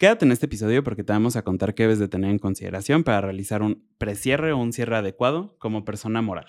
Quédate 0.00 0.24
en 0.24 0.32
este 0.32 0.46
episodio 0.46 0.82
porque 0.82 1.04
te 1.04 1.12
vamos 1.12 1.36
a 1.36 1.42
contar 1.42 1.74
qué 1.74 1.82
debes 1.82 1.98
de 1.98 2.08
tener 2.08 2.30
en 2.30 2.38
consideración 2.38 3.04
para 3.04 3.20
realizar 3.20 3.60
un 3.60 3.86
precierre 3.98 4.50
o 4.50 4.56
un 4.56 4.72
cierre 4.72 4.96
adecuado 4.96 5.58
como 5.58 5.84
persona 5.84 6.22
moral. 6.22 6.46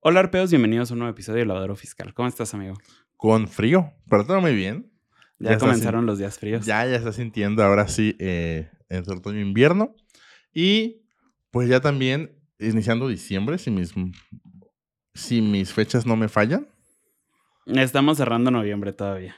Hola 0.00 0.20
arpeos, 0.20 0.48
bienvenidos 0.48 0.90
a 0.90 0.94
un 0.94 1.00
nuevo 1.00 1.12
episodio 1.12 1.40
de 1.40 1.44
Lavadero 1.44 1.76
Fiscal. 1.76 2.14
¿Cómo 2.14 2.28
estás, 2.28 2.54
amigo? 2.54 2.78
Con 3.14 3.46
frío, 3.46 3.92
pero 4.08 4.24
todo 4.24 4.40
muy 4.40 4.54
bien. 4.54 4.90
Ya, 5.38 5.58
comenzaron 5.58 6.06
los 6.06 6.18
días 6.18 6.38
fríos. 6.38 6.64
Ya, 6.64 6.86
ya 6.86 6.96
está 6.96 7.12
sintiendo 7.12 7.62
ahora 7.62 7.88
sí 7.88 8.16
eh, 8.18 8.70
entre 8.88 9.16
otoño 9.16 9.36
e 9.36 9.42
invierno. 9.42 9.94
Y 10.54 11.02
pues 11.50 11.68
ya 11.68 11.80
también 11.80 12.40
iniciando 12.58 13.06
diciembre, 13.06 13.58
si 13.58 13.70
mis, 13.70 13.92
si 15.12 15.42
mis 15.42 15.74
fechas 15.74 16.06
no 16.06 16.16
me 16.16 16.28
fallan. 16.28 16.66
Estamos 17.66 18.16
cerrando 18.16 18.50
noviembre 18.50 18.94
todavía. 18.94 19.36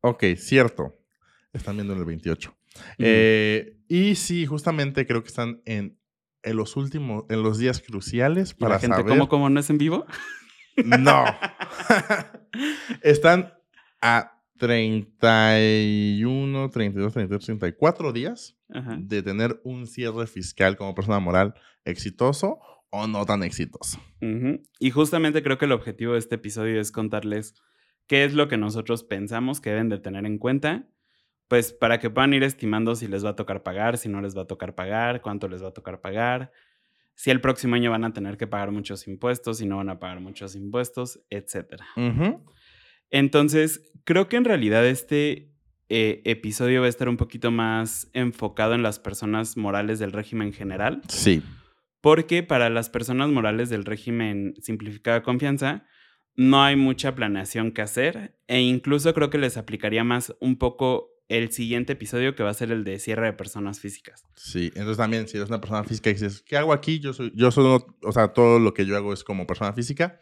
Ok, 0.00 0.24
cierto. 0.38 1.03
Están 1.54 1.76
viendo 1.76 1.94
en 1.94 2.00
el 2.00 2.04
28. 2.04 2.54
Eh, 2.98 3.78
y 3.88 4.16
sí, 4.16 4.44
justamente 4.44 5.06
creo 5.06 5.22
que 5.22 5.28
están 5.28 5.62
en, 5.64 5.96
en, 6.42 6.56
los 6.56 6.76
últimos, 6.76 7.24
en 7.30 7.42
los 7.42 7.58
días 7.58 7.80
cruciales 7.80 8.52
para 8.52 8.74
¿Y 8.74 8.74
la 8.74 8.80
gente 8.80 8.96
saber... 8.96 9.10
¿cómo, 9.10 9.28
cómo 9.28 9.48
no 9.48 9.60
es 9.60 9.70
en 9.70 9.78
vivo? 9.78 10.04
No. 10.84 11.24
están 13.02 13.54
a 14.02 14.42
31, 14.58 16.70
32, 16.70 17.12
33, 17.12 17.44
34 17.44 18.12
días 18.12 18.56
Ajá. 18.72 18.96
de 18.98 19.22
tener 19.22 19.60
un 19.64 19.86
cierre 19.86 20.26
fiscal 20.26 20.76
como 20.76 20.94
persona 20.94 21.20
moral 21.20 21.54
exitoso 21.84 22.58
o 22.90 23.06
no 23.06 23.26
tan 23.26 23.42
exitoso. 23.42 24.00
Y 24.78 24.90
justamente 24.90 25.42
creo 25.42 25.58
que 25.58 25.64
el 25.64 25.72
objetivo 25.72 26.12
de 26.12 26.20
este 26.20 26.36
episodio 26.36 26.80
es 26.80 26.92
contarles 26.92 27.54
qué 28.06 28.22
es 28.24 28.34
lo 28.34 28.46
que 28.46 28.56
nosotros 28.56 29.02
pensamos 29.02 29.60
que 29.60 29.70
deben 29.70 29.88
de 29.88 29.98
tener 29.98 30.24
en 30.26 30.38
cuenta, 30.38 30.86
pues 31.48 31.72
para 31.72 31.98
que 31.98 32.10
puedan 32.10 32.34
ir 32.34 32.42
estimando 32.42 32.96
si 32.96 33.06
les 33.06 33.24
va 33.24 33.30
a 33.30 33.36
tocar 33.36 33.62
pagar, 33.62 33.98
si 33.98 34.08
no 34.08 34.20
les 34.20 34.36
va 34.36 34.42
a 34.42 34.46
tocar 34.46 34.74
pagar, 34.74 35.20
cuánto 35.20 35.48
les 35.48 35.62
va 35.62 35.68
a 35.68 35.74
tocar 35.74 36.00
pagar, 36.00 36.52
si 37.14 37.30
el 37.30 37.40
próximo 37.40 37.74
año 37.74 37.90
van 37.90 38.04
a 38.04 38.12
tener 38.12 38.36
que 38.36 38.46
pagar 38.46 38.70
muchos 38.70 39.06
impuestos, 39.06 39.58
si 39.58 39.66
no 39.66 39.76
van 39.76 39.88
a 39.88 39.98
pagar 39.98 40.20
muchos 40.20 40.56
impuestos, 40.56 41.20
etc. 41.30 41.82
Entonces, 43.10 43.92
creo 44.04 44.28
que 44.28 44.36
en 44.36 44.44
realidad 44.44 44.86
este 44.86 45.54
eh, 45.88 46.22
episodio 46.24 46.80
va 46.80 46.86
a 46.86 46.90
estar 46.90 47.08
un 47.08 47.16
poquito 47.16 47.50
más 47.50 48.10
enfocado 48.14 48.74
en 48.74 48.82
las 48.82 48.98
personas 48.98 49.56
morales 49.56 49.98
del 49.98 50.12
régimen 50.12 50.52
general. 50.52 51.02
Sí. 51.08 51.42
Porque 52.00 52.42
para 52.42 52.68
las 52.70 52.90
personas 52.90 53.28
morales 53.30 53.70
del 53.70 53.84
régimen 53.84 54.54
simplificado 54.60 55.18
de 55.18 55.22
confianza 55.22 55.86
no 56.36 56.62
hay 56.62 56.74
mucha 56.74 57.14
planeación 57.14 57.70
que 57.70 57.82
hacer 57.82 58.36
e 58.48 58.60
incluso 58.60 59.14
creo 59.14 59.30
que 59.30 59.38
les 59.38 59.56
aplicaría 59.56 60.04
más 60.04 60.34
un 60.40 60.58
poco 60.58 61.13
el 61.28 61.50
siguiente 61.52 61.94
episodio 61.94 62.34
que 62.34 62.42
va 62.42 62.50
a 62.50 62.54
ser 62.54 62.70
el 62.70 62.84
de 62.84 62.98
cierre 62.98 63.26
de 63.26 63.32
personas 63.32 63.80
físicas. 63.80 64.24
Sí, 64.36 64.66
entonces 64.74 64.98
también 64.98 65.26
si 65.26 65.36
eres 65.36 65.48
una 65.48 65.60
persona 65.60 65.84
física 65.84 66.10
y 66.10 66.14
dices, 66.14 66.42
¿qué 66.42 66.56
hago 66.56 66.72
aquí? 66.72 67.00
Yo 67.00 67.12
soy, 67.12 67.32
yo 67.34 67.50
soy, 67.50 67.82
o 68.02 68.12
sea, 68.12 68.28
todo 68.28 68.58
lo 68.58 68.74
que 68.74 68.84
yo 68.86 68.96
hago 68.96 69.12
es 69.12 69.24
como 69.24 69.46
persona 69.46 69.72
física. 69.72 70.18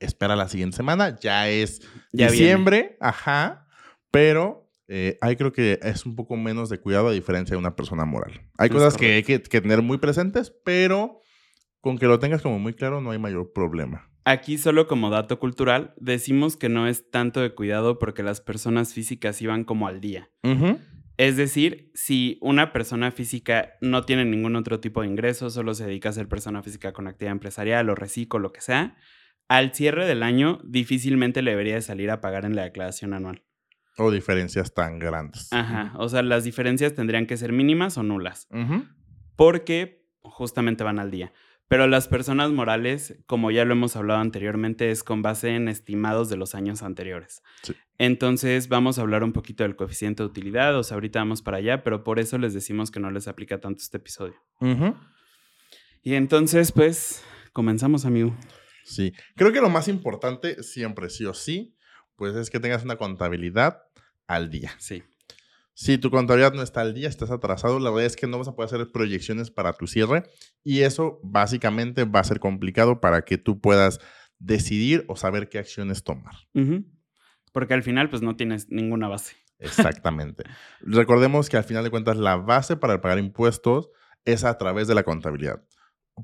Espera 0.00 0.36
la 0.36 0.48
siguiente 0.48 0.76
semana, 0.76 1.18
ya 1.20 1.48
es 1.48 1.80
Ya 2.12 2.30
diciembre, 2.30 2.96
ajá, 3.00 3.66
pero 4.10 4.68
eh, 4.88 5.18
ahí 5.20 5.36
creo 5.36 5.52
que 5.52 5.78
es 5.82 6.04
un 6.04 6.14
poco 6.14 6.36
menos 6.36 6.68
de 6.68 6.78
cuidado 6.78 7.08
a 7.08 7.12
diferencia 7.12 7.54
de 7.54 7.58
una 7.58 7.74
persona 7.74 8.04
moral. 8.04 8.42
Hay 8.58 8.68
Es 8.68 8.72
cosas 8.72 8.96
que 8.96 9.14
hay 9.14 9.22
que, 9.22 9.40
que 9.40 9.60
tener 9.60 9.82
muy 9.82 9.98
presentes, 9.98 10.52
pero 10.64 11.20
con 11.80 11.98
que 11.98 12.06
lo 12.06 12.18
tengas 12.18 12.42
como 12.42 12.58
muy 12.58 12.74
claro 12.74 13.00
no 13.00 13.10
hay 13.10 13.18
mayor 13.18 13.52
problema. 13.52 14.10
Aquí 14.24 14.56
solo 14.56 14.86
como 14.86 15.10
dato 15.10 15.38
cultural 15.38 15.94
decimos 15.98 16.56
que 16.56 16.68
no 16.68 16.86
es 16.86 17.10
tanto 17.10 17.40
de 17.40 17.54
cuidado 17.54 17.98
porque 17.98 18.22
las 18.22 18.40
personas 18.40 18.94
físicas 18.94 19.40
iban 19.42 19.64
como 19.64 19.86
al 19.86 20.00
día. 20.00 20.30
Es 21.16 21.36
decir, 21.36 21.92
si 21.94 22.38
una 22.40 22.72
persona 22.72 23.12
física 23.12 23.74
no 23.80 24.04
tiene 24.04 24.24
ningún 24.24 24.56
otro 24.56 24.80
tipo 24.80 25.02
de 25.02 25.08
ingreso, 25.08 25.50
solo 25.50 25.74
se 25.74 25.86
dedica 25.86 26.08
a 26.08 26.12
ser 26.12 26.28
persona 26.28 26.62
física 26.62 26.92
con 26.92 27.06
actividad 27.06 27.32
empresarial 27.32 27.88
o 27.88 27.94
reciclo, 27.94 28.40
lo 28.40 28.52
que 28.52 28.60
sea, 28.60 28.96
al 29.46 29.74
cierre 29.74 30.06
del 30.06 30.22
año 30.22 30.60
difícilmente 30.64 31.42
le 31.42 31.52
debería 31.52 31.74
de 31.74 31.82
salir 31.82 32.10
a 32.10 32.20
pagar 32.20 32.44
en 32.44 32.56
la 32.56 32.64
declaración 32.64 33.12
anual. 33.12 33.44
O 33.96 34.10
diferencias 34.10 34.74
tan 34.74 34.98
grandes. 34.98 35.52
Ajá, 35.52 35.92
o 35.96 36.08
sea, 36.08 36.22
las 36.22 36.42
diferencias 36.42 36.94
tendrían 36.94 37.26
que 37.26 37.36
ser 37.36 37.52
mínimas 37.52 37.96
o 37.96 38.02
nulas, 38.02 38.48
porque 39.36 40.08
justamente 40.22 40.82
van 40.82 40.98
al 40.98 41.10
día. 41.10 41.32
Pero 41.68 41.86
las 41.86 42.08
personas 42.08 42.50
morales, 42.50 43.16
como 43.26 43.50
ya 43.50 43.64
lo 43.64 43.72
hemos 43.72 43.96
hablado 43.96 44.20
anteriormente, 44.20 44.90
es 44.90 45.02
con 45.02 45.22
base 45.22 45.56
en 45.56 45.68
estimados 45.68 46.28
de 46.28 46.36
los 46.36 46.54
años 46.54 46.82
anteriores. 46.82 47.42
Sí. 47.62 47.74
Entonces 47.98 48.68
vamos 48.68 48.98
a 48.98 49.02
hablar 49.02 49.24
un 49.24 49.32
poquito 49.32 49.62
del 49.62 49.76
coeficiente 49.76 50.22
de 50.22 50.28
utilidad, 50.28 50.76
o 50.76 50.82
sea, 50.82 50.96
ahorita 50.96 51.20
vamos 51.20 51.42
para 51.42 51.58
allá, 51.58 51.82
pero 51.82 52.04
por 52.04 52.18
eso 52.18 52.38
les 52.38 52.52
decimos 52.52 52.90
que 52.90 53.00
no 53.00 53.10
les 53.10 53.28
aplica 53.28 53.60
tanto 53.60 53.82
este 53.82 53.96
episodio. 53.96 54.34
Y 56.02 56.14
entonces, 56.14 56.70
pues, 56.70 57.24
comenzamos, 57.52 58.04
amigo. 58.04 58.36
Sí, 58.84 59.14
creo 59.36 59.52
que 59.52 59.60
lo 59.62 59.70
más 59.70 59.88
importante 59.88 60.62
siempre, 60.62 61.08
sí 61.08 61.24
o 61.24 61.32
sí, 61.32 61.74
pues 62.16 62.36
es 62.36 62.50
que 62.50 62.60
tengas 62.60 62.84
una 62.84 62.96
contabilidad 62.96 63.84
al 64.26 64.50
día. 64.50 64.72
Sí. 64.78 65.02
Si 65.74 65.98
tu 65.98 66.10
contabilidad 66.10 66.54
no 66.54 66.62
está 66.62 66.82
al 66.82 66.94
día, 66.94 67.08
estás 67.08 67.30
atrasado, 67.30 67.80
la 67.80 67.90
verdad 67.90 68.06
es 68.06 68.16
que 68.16 68.28
no 68.28 68.38
vas 68.38 68.46
a 68.46 68.54
poder 68.54 68.72
hacer 68.72 68.92
proyecciones 68.92 69.50
para 69.50 69.72
tu 69.72 69.88
cierre 69.88 70.22
y 70.62 70.82
eso 70.82 71.20
básicamente 71.24 72.04
va 72.04 72.20
a 72.20 72.24
ser 72.24 72.38
complicado 72.38 73.00
para 73.00 73.22
que 73.22 73.38
tú 73.38 73.60
puedas 73.60 73.98
decidir 74.38 75.04
o 75.08 75.16
saber 75.16 75.48
qué 75.48 75.58
acciones 75.58 76.04
tomar. 76.04 76.34
Porque 77.52 77.74
al 77.74 77.82
final, 77.82 78.08
pues, 78.08 78.22
no 78.22 78.36
tienes 78.36 78.68
ninguna 78.70 79.08
base. 79.08 79.36
Exactamente. 79.58 80.44
Recordemos 80.80 81.48
que 81.48 81.56
al 81.56 81.64
final 81.64 81.82
de 81.82 81.90
cuentas 81.90 82.16
la 82.16 82.36
base 82.36 82.76
para 82.76 83.00
pagar 83.00 83.18
impuestos 83.18 83.90
es 84.24 84.44
a 84.44 84.56
través 84.58 84.88
de 84.88 84.94
la 84.94 85.02
contabilidad. 85.02 85.64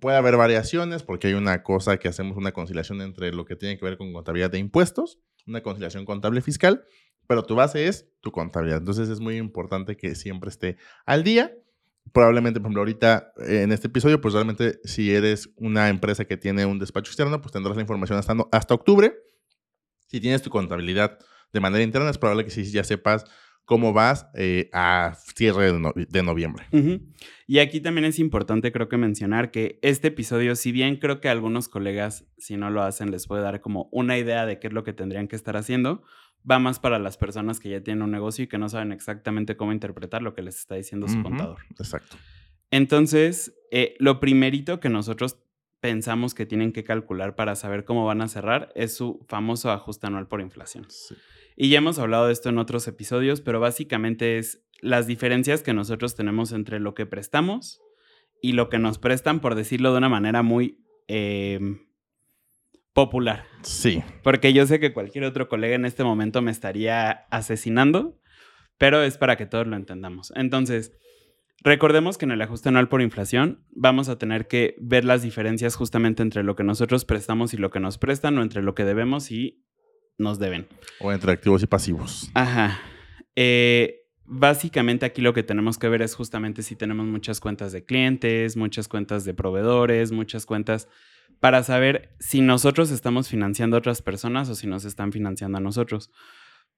Puede 0.00 0.16
haber 0.16 0.36
variaciones 0.36 1.02
porque 1.02 1.28
hay 1.28 1.34
una 1.34 1.62
cosa 1.64 1.96
que 1.96 2.08
hacemos 2.08 2.36
una 2.36 2.52
conciliación 2.52 3.00
entre 3.00 3.32
lo 3.32 3.44
que 3.44 3.56
tiene 3.56 3.78
que 3.78 3.84
ver 3.84 3.98
con 3.98 4.12
contabilidad 4.12 4.50
de 4.50 4.58
impuestos, 4.58 5.18
una 5.46 5.62
conciliación 5.62 6.04
contable 6.04 6.40
fiscal, 6.40 6.84
pero 7.30 7.44
tu 7.44 7.54
base 7.54 7.86
es 7.86 8.08
tu 8.20 8.32
contabilidad. 8.32 8.78
Entonces 8.78 9.08
es 9.08 9.20
muy 9.20 9.36
importante 9.36 9.96
que 9.96 10.16
siempre 10.16 10.50
esté 10.50 10.78
al 11.06 11.22
día. 11.22 11.54
Probablemente, 12.12 12.58
por 12.58 12.66
ejemplo, 12.66 12.80
ahorita 12.80 13.32
eh, 13.46 13.62
en 13.62 13.70
este 13.70 13.86
episodio, 13.86 14.20
pues 14.20 14.34
realmente 14.34 14.80
si 14.82 15.14
eres 15.14 15.48
una 15.54 15.90
empresa 15.90 16.24
que 16.24 16.36
tiene 16.36 16.66
un 16.66 16.80
despacho 16.80 17.10
externo, 17.10 17.40
pues 17.40 17.52
tendrás 17.52 17.76
la 17.76 17.82
información 17.82 18.18
hasta, 18.18 18.34
hasta 18.50 18.74
octubre. 18.74 19.14
Si 20.08 20.20
tienes 20.20 20.42
tu 20.42 20.50
contabilidad 20.50 21.20
de 21.52 21.60
manera 21.60 21.84
interna, 21.84 22.10
es 22.10 22.18
probable 22.18 22.42
que 22.44 22.50
sí 22.50 22.64
ya 22.68 22.82
sepas 22.82 23.24
cómo 23.64 23.92
vas 23.92 24.26
eh, 24.34 24.68
a 24.72 25.16
cierre 25.36 25.70
de, 25.72 25.78
no- 25.78 25.92
de 25.94 26.22
noviembre. 26.24 26.64
Ujú. 26.72 27.00
Y 27.46 27.60
aquí 27.60 27.80
también 27.80 28.06
es 28.06 28.18
importante, 28.18 28.72
creo 28.72 28.88
que 28.88 28.96
mencionar 28.96 29.52
que 29.52 29.78
este 29.82 30.08
episodio, 30.08 30.56
si 30.56 30.72
bien 30.72 30.96
creo 30.96 31.20
que 31.20 31.28
a 31.28 31.30
algunos 31.30 31.68
colegas, 31.68 32.26
si 32.38 32.56
no 32.56 32.70
lo 32.70 32.82
hacen, 32.82 33.12
les 33.12 33.28
puede 33.28 33.42
dar 33.42 33.60
como 33.60 33.88
una 33.92 34.18
idea 34.18 34.46
de 34.46 34.58
qué 34.58 34.66
es 34.66 34.72
lo 34.72 34.82
que 34.82 34.92
tendrían 34.92 35.28
que 35.28 35.36
estar 35.36 35.56
haciendo, 35.56 36.02
va 36.48 36.58
más 36.58 36.78
para 36.78 36.98
las 36.98 37.16
personas 37.16 37.60
que 37.60 37.70
ya 37.70 37.82
tienen 37.82 38.02
un 38.02 38.10
negocio 38.10 38.44
y 38.44 38.46
que 38.48 38.58
no 38.58 38.68
saben 38.68 38.92
exactamente 38.92 39.56
cómo 39.56 39.72
interpretar 39.72 40.22
lo 40.22 40.34
que 40.34 40.42
les 40.42 40.58
está 40.58 40.74
diciendo 40.74 41.08
su 41.08 41.22
contador. 41.22 41.58
Exacto. 41.78 42.16
Entonces, 42.70 43.54
eh, 43.70 43.96
lo 43.98 44.20
primerito 44.20 44.80
que 44.80 44.88
nosotros 44.88 45.38
pensamos 45.80 46.34
que 46.34 46.46
tienen 46.46 46.72
que 46.72 46.84
calcular 46.84 47.34
para 47.34 47.56
saber 47.56 47.84
cómo 47.84 48.04
van 48.04 48.20
a 48.20 48.28
cerrar 48.28 48.70
es 48.74 48.94
su 48.94 49.24
famoso 49.28 49.70
ajuste 49.70 50.06
anual 50.06 50.28
por 50.28 50.40
inflación. 50.40 50.86
Sí. 50.88 51.14
Y 51.56 51.68
ya 51.70 51.78
hemos 51.78 51.98
hablado 51.98 52.26
de 52.26 52.32
esto 52.32 52.48
en 52.48 52.58
otros 52.58 52.86
episodios, 52.86 53.40
pero 53.40 53.60
básicamente 53.60 54.38
es 54.38 54.62
las 54.80 55.06
diferencias 55.06 55.62
que 55.62 55.74
nosotros 55.74 56.14
tenemos 56.14 56.52
entre 56.52 56.80
lo 56.80 56.94
que 56.94 57.06
prestamos 57.06 57.80
y 58.40 58.52
lo 58.52 58.68
que 58.68 58.78
nos 58.78 58.98
prestan, 58.98 59.40
por 59.40 59.54
decirlo 59.54 59.92
de 59.92 59.98
una 59.98 60.08
manera 60.08 60.42
muy 60.42 60.82
eh, 61.08 61.60
popular. 62.92 63.44
Sí. 63.62 64.02
Porque 64.22 64.52
yo 64.52 64.66
sé 64.66 64.80
que 64.80 64.92
cualquier 64.92 65.24
otro 65.24 65.48
colega 65.48 65.74
en 65.74 65.84
este 65.84 66.04
momento 66.04 66.42
me 66.42 66.50
estaría 66.50 67.10
asesinando, 67.30 68.18
pero 68.78 69.02
es 69.02 69.18
para 69.18 69.36
que 69.36 69.46
todos 69.46 69.66
lo 69.66 69.76
entendamos. 69.76 70.32
Entonces, 70.36 70.92
recordemos 71.62 72.18
que 72.18 72.24
en 72.24 72.32
el 72.32 72.42
ajuste 72.42 72.68
anual 72.68 72.88
por 72.88 73.02
inflación 73.02 73.64
vamos 73.70 74.08
a 74.08 74.18
tener 74.18 74.48
que 74.48 74.76
ver 74.80 75.04
las 75.04 75.22
diferencias 75.22 75.76
justamente 75.76 76.22
entre 76.22 76.42
lo 76.42 76.56
que 76.56 76.64
nosotros 76.64 77.04
prestamos 77.04 77.54
y 77.54 77.56
lo 77.56 77.70
que 77.70 77.80
nos 77.80 77.98
prestan, 77.98 78.38
o 78.38 78.42
entre 78.42 78.62
lo 78.62 78.74
que 78.74 78.84
debemos 78.84 79.30
y 79.30 79.64
nos 80.18 80.38
deben. 80.38 80.68
O 81.00 81.12
entre 81.12 81.32
activos 81.32 81.62
y 81.62 81.66
pasivos. 81.66 82.30
Ajá. 82.34 82.80
Eh, 83.36 84.00
básicamente 84.24 85.06
aquí 85.06 85.22
lo 85.22 85.34
que 85.34 85.42
tenemos 85.42 85.78
que 85.78 85.88
ver 85.88 86.02
es 86.02 86.14
justamente 86.14 86.62
si 86.62 86.76
tenemos 86.76 87.06
muchas 87.06 87.40
cuentas 87.40 87.72
de 87.72 87.84
clientes, 87.84 88.56
muchas 88.56 88.86
cuentas 88.86 89.24
de 89.24 89.34
proveedores, 89.34 90.12
muchas 90.12 90.46
cuentas 90.46 90.88
para 91.40 91.62
saber 91.62 92.14
si 92.20 92.42
nosotros 92.42 92.90
estamos 92.90 93.28
financiando 93.28 93.76
a 93.76 93.78
otras 93.78 94.02
personas 94.02 94.48
o 94.48 94.54
si 94.54 94.66
nos 94.66 94.84
están 94.84 95.10
financiando 95.10 95.58
a 95.58 95.60
nosotros. 95.60 96.10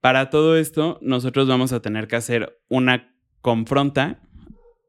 Para 0.00 0.30
todo 0.30 0.56
esto, 0.56 0.98
nosotros 1.02 1.48
vamos 1.48 1.72
a 1.72 1.80
tener 1.80 2.08
que 2.08 2.16
hacer 2.16 2.58
una 2.68 3.14
confronta 3.40 4.20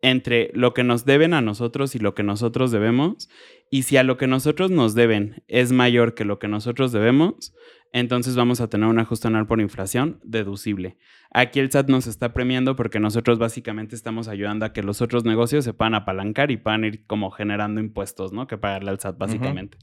entre 0.02 0.52
lo 0.54 0.74
que 0.74 0.84
nos 0.84 1.06
deben 1.06 1.34
a 1.34 1.42
nosotros 1.42 1.96
y 1.96 2.00
lo 2.00 2.14
que 2.14 2.24
nosotros 2.24 2.72
debemos. 2.72 3.30
Y 3.72 3.84
si 3.84 3.98
a 3.98 4.04
lo 4.04 4.18
que 4.18 4.28
nosotros 4.28 4.70
nos 4.70 4.96
deben 4.96 5.44
es 5.48 5.72
mayor 5.72 6.14
que 6.14 6.26
lo 6.26 6.40
que 6.40 6.48
nosotros 6.48 6.92
debemos, 6.92 7.54
entonces 7.94 8.36
vamos 8.36 8.60
a 8.60 8.68
tener 8.68 8.90
un 8.90 8.98
ajuste 8.98 9.28
anual 9.28 9.46
por 9.46 9.62
inflación 9.62 10.20
deducible. 10.24 10.98
Aquí 11.32 11.60
el 11.60 11.72
SAT 11.72 11.90
nos 11.90 12.08
está 12.08 12.34
premiando 12.34 12.76
porque 12.76 13.00
nosotros 13.00 13.38
básicamente 13.38 13.96
estamos 13.96 14.28
ayudando 14.28 14.66
a 14.66 14.74
que 14.74 14.82
los 14.82 15.02
otros 15.02 15.24
negocios 15.24 15.64
se 15.64 15.74
puedan 15.74 15.94
apalancar 15.94 16.50
y 16.50 16.58
puedan 16.58 16.84
ir 16.84 17.06
como 17.06 17.30
generando 17.30 17.80
impuestos, 17.80 18.34
¿no? 18.34 18.48
Que 18.48 18.58
pagarle 18.58 18.90
al 18.90 19.00
SAT 19.00 19.18
básicamente. 19.20 19.78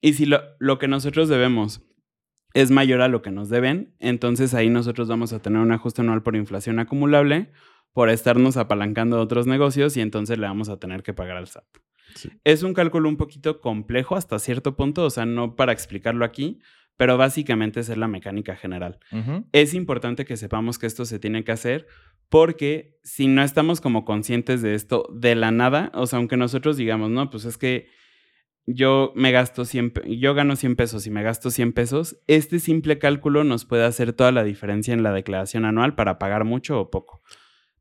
Y 0.00 0.14
si 0.14 0.24
lo, 0.24 0.40
lo 0.60 0.78
que 0.78 0.86
nosotros 0.86 1.28
debemos 1.28 1.82
es 2.54 2.70
mayor 2.70 3.02
a 3.02 3.08
lo 3.08 3.22
que 3.22 3.32
nos 3.32 3.48
deben, 3.48 3.94
entonces 3.98 4.54
ahí 4.54 4.70
nosotros 4.70 5.08
vamos 5.08 5.32
a 5.32 5.40
tener 5.40 5.60
un 5.60 5.72
ajuste 5.72 6.02
anual 6.02 6.22
por 6.22 6.36
inflación 6.36 6.78
acumulable 6.78 7.50
por 7.92 8.10
estarnos 8.10 8.56
apalancando 8.56 9.18
otros 9.18 9.46
negocios 9.46 9.96
y 9.96 10.00
entonces 10.00 10.38
le 10.38 10.46
vamos 10.46 10.68
a 10.68 10.78
tener 10.78 11.02
que 11.02 11.14
pagar 11.14 11.38
al 11.38 11.48
SAT. 11.48 11.64
Es 12.44 12.62
un 12.62 12.74
cálculo 12.74 13.08
un 13.08 13.16
poquito 13.16 13.60
complejo 13.60 14.16
hasta 14.16 14.38
cierto 14.38 14.76
punto, 14.76 15.04
o 15.04 15.10
sea, 15.10 15.26
no 15.26 15.56
para 15.56 15.72
explicarlo 15.72 16.24
aquí, 16.24 16.60
pero 16.96 17.16
básicamente 17.16 17.80
es 17.80 17.96
la 17.96 18.08
mecánica 18.08 18.56
general. 18.56 18.98
Es 19.52 19.74
importante 19.74 20.24
que 20.24 20.36
sepamos 20.36 20.78
que 20.78 20.86
esto 20.86 21.04
se 21.04 21.18
tiene 21.18 21.44
que 21.44 21.52
hacer 21.52 21.86
porque 22.28 22.98
si 23.02 23.28
no 23.28 23.42
estamos 23.42 23.80
como 23.80 24.04
conscientes 24.04 24.62
de 24.62 24.74
esto 24.74 25.08
de 25.14 25.34
la 25.34 25.50
nada, 25.50 25.92
o 25.94 26.06
sea, 26.06 26.18
aunque 26.18 26.36
nosotros 26.36 26.76
digamos, 26.76 27.10
no, 27.10 27.30
pues 27.30 27.44
es 27.44 27.58
que 27.58 27.88
yo 28.66 29.12
me 29.14 29.30
gasto 29.30 29.64
100, 29.64 29.92
yo 30.18 30.34
gano 30.34 30.56
100 30.56 30.74
pesos 30.74 31.06
y 31.06 31.10
me 31.10 31.22
gasto 31.22 31.50
100 31.50 31.72
pesos, 31.72 32.18
este 32.26 32.58
simple 32.58 32.98
cálculo 32.98 33.44
nos 33.44 33.64
puede 33.64 33.84
hacer 33.84 34.12
toda 34.12 34.32
la 34.32 34.42
diferencia 34.42 34.92
en 34.92 35.02
la 35.02 35.12
declaración 35.12 35.64
anual 35.64 35.94
para 35.94 36.18
pagar 36.18 36.44
mucho 36.44 36.80
o 36.80 36.90
poco. 36.90 37.22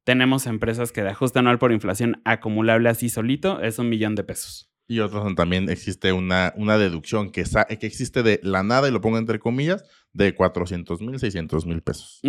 Tenemos 0.04 0.46
empresas 0.46 0.92
que 0.92 1.02
de 1.02 1.10
ajuste 1.10 1.40
anual 1.40 1.58
por 1.58 1.72
inflación 1.72 2.22
acumulable 2.26 2.90
así 2.90 3.10
solito 3.10 3.62
es 3.62 3.80
un 3.80 3.90
millón 3.90 4.14
de 4.14 4.24
pesos. 4.24 4.75
Y 4.88 5.00
otros 5.00 5.24
donde 5.24 5.36
también 5.36 5.70
existe 5.70 6.14
una, 6.14 6.54
una 6.58 6.78
deducción 6.78 7.32
que, 7.32 7.44
que 7.44 7.88
existe 7.88 8.22
de 8.22 8.40
la 8.44 8.64
nada, 8.64 8.88
y 8.88 8.92
lo 8.92 9.02
pongo 9.02 9.18
entre 9.18 9.40
comillas, 9.40 9.84
de 10.14 10.36
400 10.36 11.02
mil, 11.02 11.20
600 11.20 11.66
mil 11.66 11.82
pesos. 11.82 12.22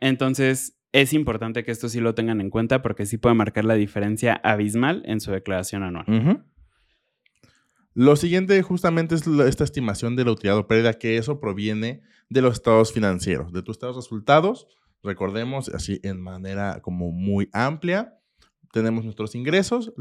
Entonces, 0.00 0.78
es 0.92 1.12
importante 1.12 1.64
que 1.64 1.70
esto 1.70 1.88
sí 1.88 2.00
lo 2.00 2.14
tengan 2.14 2.40
en 2.40 2.50
cuenta 2.50 2.82
porque 2.82 3.06
sí 3.06 3.18
puede 3.18 3.34
marcar 3.34 3.64
la 3.64 3.74
diferencia 3.74 4.34
abismal 4.34 5.02
en 5.04 5.20
su 5.20 5.30
declaración 5.30 5.82
anual. 5.82 6.44
Lo 7.94 8.16
siguiente 8.16 8.62
justamente 8.62 9.14
es 9.16 9.26
esta 9.26 9.64
estimación 9.64 10.16
de 10.16 10.24
la 10.24 10.32
utilidad 10.32 10.56
o 10.56 10.66
pérdida, 10.66 10.94
que 10.94 11.16
eso 11.16 11.40
proviene 11.40 12.02
de 12.28 12.42
los 12.42 12.54
estados 12.54 12.92
financieros, 12.92 13.52
de 13.52 13.62
tus 13.62 13.76
estados 13.76 13.96
resultados. 13.96 14.66
Recordemos, 15.02 15.68
así 15.68 16.00
en 16.02 16.20
manera 16.20 16.80
como 16.80 17.10
muy 17.10 17.48
amplia, 17.52 18.14
tenemos 18.72 19.04
nuestros 19.04 19.34
ingresos. 19.34 19.92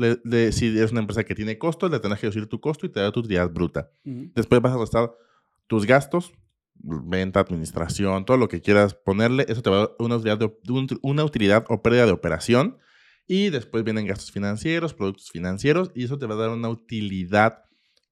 si 0.52 0.80
es 0.80 0.92
una 0.92 1.02
empresa 1.02 1.24
que 1.24 1.36
tiene 1.36 1.58
costos, 1.58 1.92
le 1.92 2.00
tendrás 2.00 2.20
que 2.20 2.28
decir 2.28 2.48
tu 2.48 2.60
costo 2.60 2.86
y 2.86 2.90
te 2.90 3.00
da 3.00 3.12
tu 3.12 3.22
utilidad 3.22 3.50
bruta. 3.50 3.92
Después 4.04 4.62
vas 4.62 4.74
a 4.74 4.80
restar 4.80 5.12
tus 5.68 5.86
gastos, 5.86 6.34
venta, 6.76 7.40
administración, 7.40 8.26
todo 8.26 8.38
lo 8.38 8.48
que 8.48 8.62
quieras 8.62 8.94
ponerle. 8.94 9.46
Eso 9.48 9.62
te 9.62 9.70
va 9.70 9.78
a 9.78 9.80
dar 9.80 9.90
una 10.00 10.16
utilidad, 10.16 10.52
una 11.02 11.24
utilidad 11.24 11.66
o 11.70 11.82
pérdida 11.82 12.06
de 12.06 12.12
operación. 12.12 12.78
Y 13.30 13.50
después 13.50 13.84
vienen 13.84 14.06
gastos 14.06 14.32
financieros, 14.32 14.94
productos 14.94 15.30
financieros, 15.32 15.92
y 15.94 16.06
eso 16.06 16.18
te 16.18 16.26
va 16.28 16.36
a 16.36 16.38
dar 16.38 16.50
una 16.50 16.70
utilidad 16.70 17.66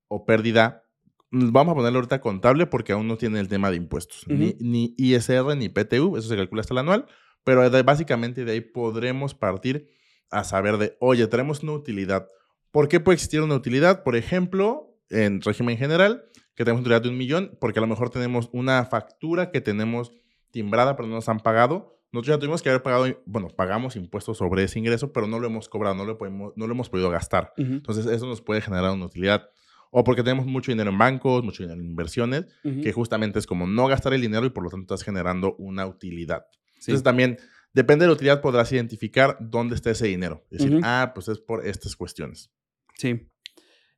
o 0.09 0.25
pérdida. 0.25 0.83
Vamos 1.31 1.71
a 1.71 1.75
ponerlo 1.75 1.99
ahorita 1.99 2.19
contable 2.19 2.65
porque 2.65 2.91
aún 2.91 3.07
no 3.07 3.17
tiene 3.17 3.39
el 3.39 3.47
tema 3.47 3.71
de 3.71 3.77
impuestos. 3.77 4.27
ni, 4.27 4.55
ni, 4.59 4.93
ISR 4.97 5.55
ni 5.55 5.69
PTU, 5.69 6.17
eso 6.17 6.27
se 6.27 6.35
calcula 6.35 6.61
hasta 6.61 6.73
el 6.73 6.79
anual. 6.79 7.05
Pero 7.45 7.69
básicamente 7.83 8.43
de 8.43 8.51
ahí 8.53 8.61
podremos 8.61 9.35
partir 9.35 9.94
a 10.29 10.43
saber 10.43 10.77
de, 10.77 10.97
oye, 10.99 11.27
tenemos 11.27 11.63
una 11.63 11.73
utilidad. 11.73 12.27
¿Por 12.71 12.87
qué 12.87 12.99
puede 12.99 13.15
existir 13.15 13.41
una 13.41 13.55
utilidad? 13.55 14.03
Por 14.03 14.15
ejemplo, 14.15 14.97
en 15.09 15.41
régimen 15.41 15.77
general, 15.77 16.25
que 16.55 16.63
tenemos 16.63 16.79
una 16.79 16.83
utilidad 16.83 17.01
de 17.01 17.09
un 17.09 17.17
millón, 17.17 17.57
porque 17.59 17.79
a 17.79 17.81
lo 17.81 17.87
mejor 17.87 18.09
tenemos 18.09 18.49
una 18.51 18.83
factura 18.85 19.51
que 19.51 19.61
tenemos 19.61 20.11
timbrada, 20.51 20.95
pero 20.95 21.07
no 21.07 21.15
nos 21.15 21.29
han 21.29 21.39
pagado. 21.39 21.99
Nosotros 22.11 22.35
ya 22.35 22.39
tuvimos 22.39 22.61
que 22.61 22.69
haber 22.69 22.81
pagado, 22.81 23.21
bueno, 23.25 23.49
pagamos 23.49 23.95
impuestos 23.97 24.37
sobre 24.37 24.63
ese 24.63 24.79
ingreso, 24.79 25.11
pero 25.11 25.27
no 25.27 25.39
lo 25.39 25.47
hemos 25.47 25.67
cobrado, 25.67 25.95
no 25.95 26.05
lo, 26.05 26.17
podemos, 26.17 26.53
no 26.55 26.65
lo 26.65 26.73
hemos 26.73 26.89
podido 26.89 27.09
gastar. 27.09 27.53
Entonces, 27.57 28.05
eso 28.05 28.25
nos 28.25 28.41
puede 28.41 28.61
generar 28.61 28.91
una 28.91 29.05
utilidad. 29.05 29.49
O 29.91 30.03
porque 30.03 30.23
tenemos 30.23 30.45
mucho 30.45 30.71
dinero 30.71 30.89
en 30.91 30.97
bancos, 30.97 31.43
mucho 31.43 31.63
dinero 31.63 31.79
en 31.79 31.87
inversiones, 31.87 32.45
que 32.63 32.91
justamente 32.91 33.39
es 33.39 33.45
como 33.45 33.67
no 33.67 33.87
gastar 33.87 34.13
el 34.13 34.21
dinero 34.21 34.45
y 34.45 34.49
por 34.49 34.63
lo 34.63 34.69
tanto 34.69 34.93
estás 34.93 35.05
generando 35.05 35.55
una 35.57 35.85
utilidad. 35.87 36.45
Entonces, 36.79 37.03
también 37.03 37.37
Depende 37.75 38.05
de 38.05 38.07
la 38.07 38.13
utilidad, 38.13 38.39
podrás 38.39 38.71
identificar 38.71 39.35
dónde 39.41 39.75
está 39.75 39.91
ese 39.91 40.07
dinero. 40.07 40.45
Es 40.49 40.59
decir, 40.59 40.79
ah, 40.81 41.11
pues 41.13 41.27
es 41.27 41.39
por 41.39 41.67
estas 41.67 41.97
cuestiones. 41.97 42.49
Sí. 42.93 43.29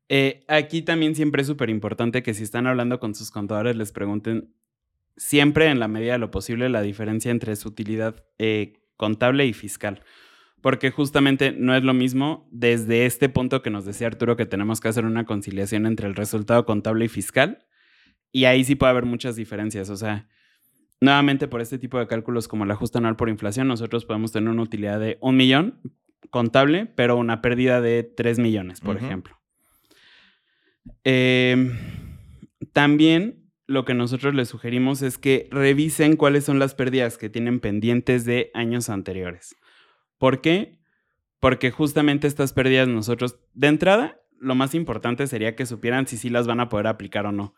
Eh, 0.10 0.44
aquí 0.48 0.82
también 0.82 1.14
siempre 1.14 1.44
es 1.44 1.48
súper 1.48 1.70
importante 1.70 2.24
que 2.24 2.34
si 2.34 2.42
están 2.42 2.66
hablando 2.66 3.00
con 3.00 3.14
sus 3.14 3.30
contadores 3.30 3.76
les 3.76 3.92
pregunten 3.92 4.52
siempre 5.16 5.68
en 5.68 5.80
la 5.80 5.88
medida 5.88 6.14
de 6.14 6.18
lo 6.18 6.32
posible 6.32 6.70
la 6.70 6.82
diferencia 6.82 7.30
entre 7.30 7.56
su 7.56 7.70
utilidad 7.70 8.26
eh, 8.40 8.82
contable 8.96 9.46
y 9.46 9.54
fiscal. 9.54 10.02
Porque 10.62 10.90
justamente 10.90 11.52
no 11.52 11.76
es 11.76 11.84
lo 11.84 11.94
mismo 11.94 12.50
desde 12.52 13.06
este 13.06 13.30
punto 13.30 13.62
que 13.62 13.70
nos 13.70 13.86
decía 13.86 14.08
Arturo 14.08 14.38
que 14.38 14.48
tenemos 14.48 14.80
que 14.80 14.88
hacer 14.88 15.06
una 15.06 15.26
conciliación 15.26 15.86
entre 15.86 16.08
el 16.08 16.16
resultado 16.16 16.66
contable 16.66 17.06
y 17.06 17.10
fiscal. 17.10 17.68
Y 18.32 18.46
ahí 18.46 18.64
sí 18.64 18.74
puede 18.74 18.90
haber 18.90 19.06
muchas 19.06 19.36
diferencias. 19.36 19.92
O 19.92 19.98
sea, 19.98 20.28
Nuevamente, 21.00 21.48
por 21.48 21.62
este 21.62 21.78
tipo 21.78 22.00
de 22.00 22.08
cálculos 22.08 22.48
como 22.48 22.64
el 22.64 22.72
ajuste 22.72 22.98
anual 22.98 23.16
por 23.16 23.30
inflación, 23.30 23.68
nosotros 23.68 24.06
podemos 24.06 24.32
tener 24.32 24.50
una 24.50 24.64
utilidad 24.64 25.00
de 25.00 25.18
un 25.22 25.38
millón 25.38 25.80
contable, 26.32 26.88
pero 26.88 27.18
una 27.18 27.42
pérdida 27.42 27.82
de 27.82 28.04
3 28.04 28.40
millones, 28.40 28.82
por 28.82 28.98
ejemplo. 28.98 29.38
Em, 31.04 31.78
también 32.74 33.52
lo 33.68 33.86
que 33.86 33.94
nosotros 33.94 34.34
les 34.34 34.50
sugerimos 34.50 35.02
es 35.02 35.18
que 35.18 35.48
revisen 35.52 36.16
cuáles 36.16 36.46
son 36.46 36.58
las 36.58 36.74
pérdidas 36.74 37.18
que 37.18 37.30
tienen 37.30 37.60
pendientes 37.60 38.26
de 38.26 38.50
años 38.54 38.90
anteriores. 38.90 39.56
¿Por 40.18 40.42
qué? 40.42 40.80
Porque 41.40 41.70
justamente 41.70 42.26
estas 42.28 42.54
pérdidas 42.54 42.88
nosotros, 42.88 43.38
de 43.54 43.68
entrada, 43.68 44.20
lo 44.40 44.56
más 44.56 44.74
importante 44.74 45.28
sería 45.28 45.56
que 45.56 45.66
supieran 45.68 46.08
si 46.08 46.18
sí 46.18 46.30
las 46.30 46.48
van 46.48 46.60
a 46.60 46.70
poder 46.70 46.88
aplicar 46.88 47.28
o 47.28 47.32
no 47.32 47.54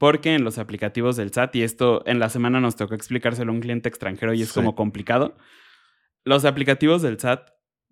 porque 0.00 0.34
en 0.34 0.44
los 0.44 0.56
aplicativos 0.56 1.16
del 1.16 1.30
SAT, 1.30 1.56
y 1.56 1.62
esto 1.62 2.02
en 2.06 2.20
la 2.20 2.30
semana 2.30 2.58
nos 2.58 2.74
tocó 2.74 2.94
explicárselo 2.94 3.52
a 3.52 3.54
un 3.54 3.60
cliente 3.60 3.90
extranjero 3.90 4.32
y 4.32 4.40
es 4.40 4.50
como 4.50 4.74
complicado, 4.74 5.36
los 6.24 6.46
aplicativos 6.46 7.02
del 7.02 7.20
SAT 7.20 7.50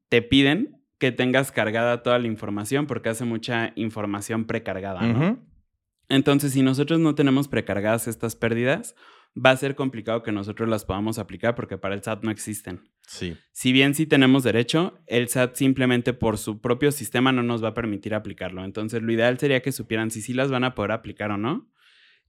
te 0.09 0.23
piden 0.23 0.83
que 0.99 1.13
tengas 1.13 1.53
cargada 1.53 2.03
toda 2.03 2.19
la 2.19 2.27
información 2.27 2.87
porque 2.87 3.11
hace 3.11 3.27
mucha 3.27 3.73
información 3.77 4.47
precargada, 4.47 5.03
¿no? 5.03 5.47
Entonces, 6.09 6.55
si 6.55 6.63
nosotros 6.63 6.99
no 6.99 7.15
tenemos 7.15 7.47
precargadas 7.47 8.09
estas 8.09 8.37
pérdidas, 8.37 8.95
va 9.37 9.51
a 9.51 9.57
ser 9.59 9.75
complicado 9.75 10.23
que 10.23 10.33
nosotros 10.33 10.67
las 10.67 10.87
podamos 10.87 11.19
aplicar 11.19 11.55
porque 11.55 11.77
para 11.77 11.95
el 11.95 12.03
SAT 12.03 12.25
no 12.25 12.31
existen. 12.31 12.89
Sí. 13.07 13.37
Si 13.53 13.71
bien 13.71 13.95
sí 13.95 14.07
tenemos 14.07 14.45
derecho, 14.45 14.99
el 15.09 15.29
SAT 15.29 15.57
simplemente 15.57 16.15
por 16.15 16.39
su 16.39 16.63
propio 16.63 16.91
sistema 16.91 17.33
no 17.33 17.43
nos 17.43 17.63
va 17.63 17.69
a 17.69 17.75
permitir 17.75 18.15
aplicarlo. 18.15 18.65
Entonces, 18.65 19.03
lo 19.03 19.13
ideal 19.13 19.39
sería 19.39 19.61
que 19.61 19.73
supieran 19.73 20.11
si 20.11 20.23
sí 20.23 20.33
las 20.33 20.51
van 20.51 20.65
a 20.65 20.75
poder 20.75 20.93
aplicar 20.93 21.31
o 21.33 21.37
no 21.37 21.71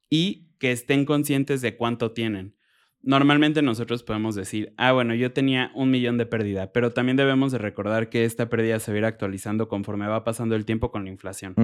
y 0.10 0.50
que 0.60 0.72
estén 0.72 1.06
conscientes 1.06 1.62
de 1.62 1.75
cuánto 1.78 2.12
tienen. 2.12 2.56
Normalmente 3.01 3.62
nosotros 3.62 4.04
podemos 4.04 4.36
decir, 4.36 4.74
ah, 4.75 4.92
bueno, 4.92 5.16
yo 5.16 5.32
tenía 5.32 5.72
un 5.74 5.89
millón 5.89 6.18
de 6.18 6.25
pérdida, 6.25 6.74
pero 6.74 6.92
también 6.92 7.16
debemos 7.16 7.54
de 7.54 7.58
recordar 7.58 8.10
que 8.10 8.25
esta 8.25 8.50
pérdida 8.50 8.80
se 8.80 8.92
va 8.92 8.96
a 8.96 8.98
ir 9.00 9.06
actualizando 9.06 9.70
conforme 9.70 10.06
va 10.08 10.25
pasando 10.25 10.56
el 10.56 10.66
tiempo 10.66 10.92
con 10.92 11.06
la 11.06 11.10
inflación. 11.10 11.56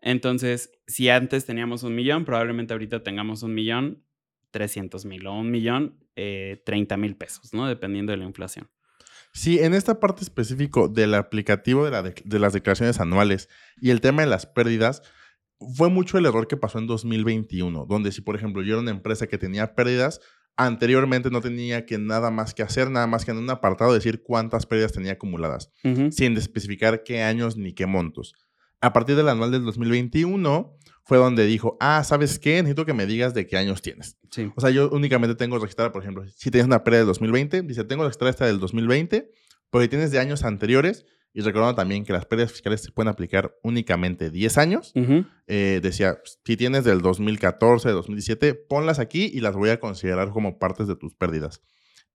Entonces, 0.00 0.72
si 0.88 1.08
antes 1.08 1.46
teníamos 1.46 1.84
un 1.84 1.94
millón, 1.94 2.24
probablemente 2.24 2.74
ahorita 2.74 3.04
tengamos 3.04 3.44
un 3.44 3.54
millón 3.54 4.02
trescientos 4.50 5.04
mil 5.04 5.24
o 5.28 5.34
un 5.34 5.52
millón 5.52 6.04
eh, 6.16 6.60
treinta 6.66 6.96
mil 6.96 7.16
pesos, 7.16 7.54
¿no? 7.54 7.68
Dependiendo 7.68 8.10
de 8.10 8.18
la 8.18 8.24
inflación. 8.24 8.68
Sí, 9.32 9.60
en 9.60 9.72
esta 9.72 10.00
parte 10.00 10.22
específico 10.22 10.88
del 10.88 11.14
aplicativo 11.14 11.88
de, 11.88 12.14
de 12.24 12.38
las 12.38 12.52
declaraciones 12.52 13.00
anuales 13.00 13.48
y 13.80 13.90
el 13.90 14.00
tema 14.00 14.22
de 14.22 14.28
las 14.28 14.46
pérdidas, 14.46 15.02
fue 15.74 15.90
mucho 15.90 16.18
el 16.18 16.26
error 16.26 16.46
que 16.46 16.56
pasó 16.56 16.78
en 16.78 16.86
2021, 16.86 17.86
donde 17.88 18.12
si, 18.12 18.20
por 18.20 18.36
ejemplo, 18.36 18.62
yo 18.62 18.74
era 18.74 18.82
una 18.82 18.90
empresa 18.90 19.26
que 19.26 19.38
tenía 19.38 19.74
pérdidas, 19.74 20.20
anteriormente 20.56 21.30
no 21.30 21.40
tenía 21.40 21.86
que 21.86 21.98
nada 21.98 22.30
más 22.30 22.54
que 22.54 22.62
hacer, 22.62 22.90
nada 22.90 23.06
más 23.06 23.24
que 23.24 23.30
en 23.30 23.38
un 23.38 23.50
apartado 23.50 23.94
decir 23.94 24.22
cuántas 24.22 24.66
pérdidas 24.66 24.92
tenía 24.92 25.12
acumuladas, 25.12 25.70
sin 26.10 26.36
especificar 26.36 27.02
qué 27.04 27.22
años 27.22 27.56
ni 27.56 27.72
qué 27.72 27.86
montos. 27.86 28.34
A 28.80 28.92
partir 28.92 29.16
del 29.16 29.28
anual 29.28 29.50
del 29.50 29.64
2021 29.64 30.76
fue 31.04 31.18
donde 31.18 31.46
dijo, 31.46 31.76
ah, 31.80 32.02
¿sabes 32.04 32.38
qué? 32.38 32.56
Necesito 32.56 32.84
que 32.84 32.94
me 32.94 33.06
digas 33.06 33.34
de 33.34 33.46
qué 33.46 33.56
años 33.56 33.82
tienes. 33.82 34.18
O 34.56 34.60
sea, 34.60 34.70
yo 34.70 34.90
únicamente 34.90 35.34
tengo 35.34 35.58
registrada, 35.58 35.92
por 35.92 36.02
ejemplo, 36.02 36.24
si 36.28 36.50
tienes 36.50 36.66
una 36.66 36.84
pérdida 36.84 37.00
del 37.00 37.08
2020, 37.08 37.62
dice, 37.62 37.84
tengo 37.84 38.04
registrada 38.04 38.30
esta 38.30 38.46
del 38.46 38.58
2020, 38.60 39.30
pero 39.70 39.82
si 39.82 39.88
tienes 39.88 40.10
de 40.10 40.18
años 40.18 40.44
anteriores, 40.44 41.06
y 41.34 41.40
recordando 41.40 41.74
también 41.74 42.04
que 42.04 42.12
las 42.12 42.26
pérdidas 42.26 42.52
fiscales 42.52 42.82
se 42.82 42.92
pueden 42.92 43.08
aplicar 43.08 43.56
únicamente 43.62 44.30
10 44.30 44.58
años. 44.58 44.92
Eh, 45.46 45.80
decía, 45.82 46.18
si 46.44 46.56
tienes 46.56 46.84
del 46.84 47.00
2014, 47.00 47.90
2017, 47.90 48.54
ponlas 48.54 48.98
aquí 48.98 49.30
y 49.32 49.40
las 49.40 49.56
voy 49.56 49.70
a 49.70 49.80
considerar 49.80 50.30
como 50.30 50.58
partes 50.58 50.86
de 50.86 50.96
tus 50.96 51.14
pérdidas. 51.14 51.62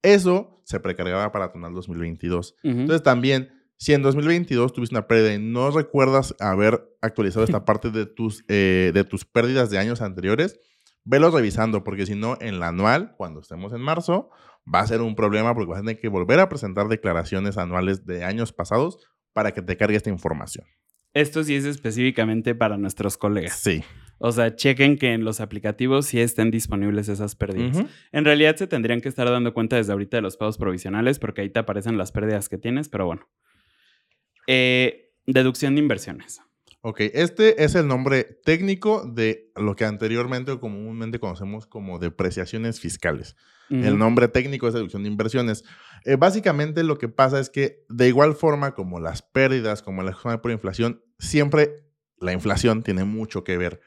Eso 0.03 0.61
se 0.65 0.79
precargaba 0.79 1.31
para 1.31 1.51
tu 1.51 1.59
2022. 1.59 2.55
Entonces 2.63 3.01
también, 3.01 3.49
si 3.77 3.93
en 3.93 4.03
2022 4.03 4.71
tuviste 4.73 4.95
una 4.95 5.07
pérdida 5.07 5.33
y 5.33 5.39
no 5.39 5.71
recuerdas 5.71 6.35
haber 6.39 6.87
actualizado 7.01 7.43
esta 7.43 7.65
parte 7.65 7.89
de 7.89 8.05
tus, 8.05 8.43
eh, 8.47 8.91
de 8.93 9.03
tus 9.03 9.25
pérdidas 9.25 9.71
de 9.71 9.79
años 9.79 10.01
anteriores, 10.01 10.59
velos 11.03 11.33
revisando, 11.33 11.83
porque 11.83 12.05
si 12.05 12.15
no, 12.15 12.37
en 12.39 12.59
la 12.59 12.67
anual, 12.67 13.15
cuando 13.17 13.39
estemos 13.39 13.73
en 13.73 13.81
marzo, 13.81 14.29
va 14.73 14.81
a 14.81 14.87
ser 14.87 15.01
un 15.01 15.15
problema 15.15 15.53
porque 15.53 15.71
vas 15.71 15.79
a 15.79 15.83
tener 15.83 15.99
que 15.99 16.07
volver 16.07 16.39
a 16.39 16.49
presentar 16.49 16.87
declaraciones 16.87 17.57
anuales 17.57 18.05
de 18.05 18.23
años 18.23 18.53
pasados 18.53 18.99
para 19.33 19.53
que 19.53 19.61
te 19.61 19.77
cargue 19.77 19.97
esta 19.97 20.09
información. 20.09 20.65
Esto 21.13 21.43
sí 21.43 21.55
es 21.55 21.65
específicamente 21.65 22.53
para 22.53 22.77
nuestros 22.77 23.17
colegas. 23.17 23.59
Sí. 23.59 23.83
O 24.19 24.31
sea, 24.31 24.55
chequen 24.55 24.97
que 24.97 25.13
en 25.13 25.23
los 25.23 25.41
aplicativos 25.41 26.07
sí 26.07 26.19
estén 26.19 26.51
disponibles 26.51 27.07
esas 27.07 27.35
pérdidas. 27.35 27.85
En 28.11 28.25
realidad 28.25 28.55
se 28.55 28.67
tendrían 28.67 28.99
que 28.99 29.09
estar 29.09 29.29
dando 29.29 29.53
cuenta 29.53 29.75
desde 29.75 29.93
ahorita 29.93 30.17
de 30.17 30.21
los 30.21 30.37
pagos 30.37 30.57
provisionales 30.57 31.19
porque 31.19 31.41
ahí 31.41 31.49
te 31.49 31.59
aparecen 31.59 31.97
las 31.97 32.11
pérdidas 32.11 32.49
que 32.49 32.57
tienes, 32.57 32.89
pero 32.89 33.05
bueno. 33.05 33.27
Eh, 34.47 35.13
deducción 35.27 35.75
de 35.75 35.81
inversiones. 35.81 36.41
Ok, 36.89 37.01
este 37.01 37.65
es 37.65 37.75
el 37.75 37.85
nombre 37.85 38.23
técnico 38.23 39.05
de 39.05 39.51
lo 39.57 39.75
que 39.75 39.83
anteriormente 39.83 40.53
o 40.53 40.61
comúnmente 40.61 41.19
conocemos 41.19 41.67
como 41.67 41.99
depreciaciones 41.99 42.79
fiscales. 42.79 43.35
El 43.69 43.97
nombre 43.97 44.29
técnico 44.29 44.69
es 44.69 44.73
deducción 44.73 45.03
de 45.03 45.09
inversiones. 45.09 45.65
Eh, 46.05 46.15
básicamente 46.15 46.83
lo 46.83 46.97
que 46.97 47.09
pasa 47.09 47.41
es 47.41 47.49
que 47.49 47.83
de 47.89 48.07
igual 48.07 48.35
forma 48.35 48.73
como 48.73 49.01
las 49.01 49.21
pérdidas, 49.21 49.81
como 49.81 50.01
la 50.01 50.13
zona 50.13 50.41
por 50.41 50.51
inflación, 50.51 51.03
siempre 51.19 51.83
la 52.21 52.31
inflación 52.31 52.83
tiene 52.83 53.03
mucho 53.03 53.43
que 53.43 53.57
ver. 53.57 53.81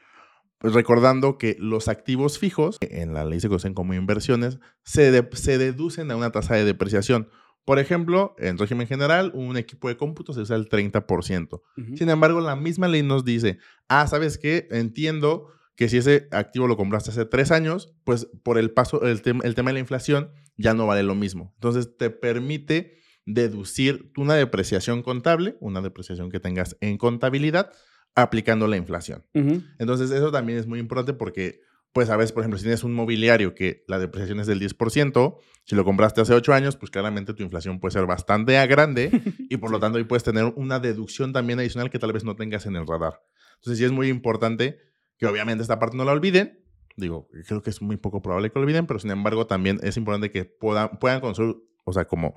Pues 0.59 0.75
recordando 0.75 1.39
que 1.39 1.55
los 1.57 1.87
activos 1.87 2.37
fijos, 2.37 2.77
en 2.81 3.15
la 3.15 3.25
ley 3.25 3.39
se 3.39 3.47
conocen 3.47 3.73
como 3.73 3.95
inversiones, 3.95 4.59
se, 4.83 5.27
se 5.31 5.57
deducen 5.57 6.11
a 6.11 6.15
una 6.15 6.31
tasa 6.31 6.53
de 6.53 6.65
depreciación. 6.65 7.29
Por 7.65 7.79
ejemplo, 7.79 8.35
en 8.39 8.57
régimen 8.57 8.87
general, 8.87 9.31
un 9.35 9.55
equipo 9.57 9.87
de 9.87 9.97
cómputo 9.97 10.33
se 10.33 10.41
usa 10.41 10.55
el 10.55 10.67
30%. 10.67 11.61
Sin 11.95 12.09
embargo, 12.09 12.41
la 12.41 12.55
misma 12.55 12.87
ley 12.87 13.03
nos 13.03 13.23
dice, 13.23 13.59
ah, 13.87 14.07
¿sabes 14.07 14.37
qué? 14.37 14.67
Entiendo 14.71 15.47
que 15.75 15.87
si 15.87 15.97
ese 15.97 16.27
activo 16.31 16.67
lo 16.67 16.77
compraste 16.77 17.11
hace 17.11 17.25
tres 17.25 17.51
años, 17.51 17.93
pues 18.03 18.27
por 18.43 18.57
el 18.57 18.71
paso, 18.71 19.03
el, 19.03 19.21
el 19.43 19.55
tema 19.55 19.69
de 19.69 19.73
la 19.73 19.79
inflación 19.79 20.31
ya 20.57 20.73
no 20.73 20.87
vale 20.87 21.03
lo 21.03 21.15
mismo. 21.15 21.53
Entonces, 21.55 21.97
te 21.97 22.09
permite 22.09 22.97
deducir 23.25 24.11
una 24.17 24.35
depreciación 24.35 25.03
contable, 25.03 25.55
una 25.59 25.81
depreciación 25.81 26.29
que 26.29 26.39
tengas 26.39 26.77
en 26.81 26.97
contabilidad, 26.97 27.71
aplicando 28.15 28.67
la 28.67 28.77
inflación. 28.77 29.23
Entonces, 29.33 30.11
eso 30.11 30.31
también 30.31 30.59
es 30.59 30.67
muy 30.67 30.79
importante 30.79 31.13
porque 31.13 31.61
pues 31.93 32.09
a 32.09 32.15
veces, 32.15 32.31
por 32.31 32.41
ejemplo, 32.41 32.57
si 32.57 32.63
tienes 32.63 32.83
un 32.83 32.93
mobiliario 32.93 33.53
que 33.53 33.83
la 33.87 33.99
depreciación 33.99 34.39
es 34.39 34.47
del 34.47 34.61
10%, 34.61 35.37
si 35.65 35.75
lo 35.75 35.83
compraste 35.83 36.21
hace 36.21 36.33
8 36.33 36.53
años, 36.53 36.77
pues 36.77 36.89
claramente 36.89 37.33
tu 37.33 37.43
inflación 37.43 37.79
puede 37.79 37.91
ser 37.91 38.05
bastante 38.05 38.65
grande 38.67 39.11
y 39.49 39.57
por 39.57 39.71
lo 39.71 39.79
tanto 39.79 39.97
ahí 39.97 40.05
puedes 40.05 40.23
tener 40.23 40.45
una 40.55 40.79
deducción 40.79 41.33
también 41.33 41.59
adicional 41.59 41.89
que 41.89 41.99
tal 41.99 42.13
vez 42.13 42.23
no 42.23 42.35
tengas 42.35 42.65
en 42.65 42.75
el 42.75 42.87
radar. 42.87 43.21
Entonces 43.55 43.77
sí 43.77 43.85
es 43.85 43.91
muy 43.91 44.07
importante 44.07 44.79
que 45.17 45.25
obviamente 45.27 45.61
esta 45.61 45.79
parte 45.79 45.97
no 45.97 46.05
la 46.05 46.13
olviden. 46.13 46.63
Digo, 46.95 47.29
creo 47.47 47.61
que 47.61 47.69
es 47.69 47.81
muy 47.81 47.97
poco 47.97 48.21
probable 48.21 48.49
que 48.49 48.59
lo 48.59 48.63
olviden, 48.63 48.87
pero 48.87 48.99
sin 48.99 49.11
embargo 49.11 49.47
también 49.47 49.79
es 49.83 49.97
importante 49.97 50.31
que 50.31 50.45
puedan, 50.45 50.97
puedan 50.99 51.19
conocer, 51.19 51.55
o 51.83 51.93
sea, 51.93 52.05
como 52.05 52.35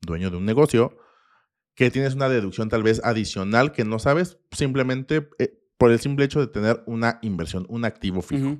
dueño 0.00 0.30
de 0.30 0.36
un 0.36 0.44
negocio, 0.44 0.96
que 1.74 1.90
tienes 1.90 2.14
una 2.14 2.28
deducción 2.28 2.68
tal 2.68 2.82
vez 2.82 3.00
adicional 3.04 3.72
que 3.72 3.84
no 3.84 3.98
sabes 3.98 4.38
simplemente 4.52 5.28
eh, 5.38 5.58
por 5.78 5.90
el 5.90 5.98
simple 5.98 6.26
hecho 6.26 6.40
de 6.40 6.46
tener 6.46 6.82
una 6.86 7.18
inversión, 7.22 7.66
un 7.68 7.84
activo 7.84 8.20
fijo. 8.20 8.58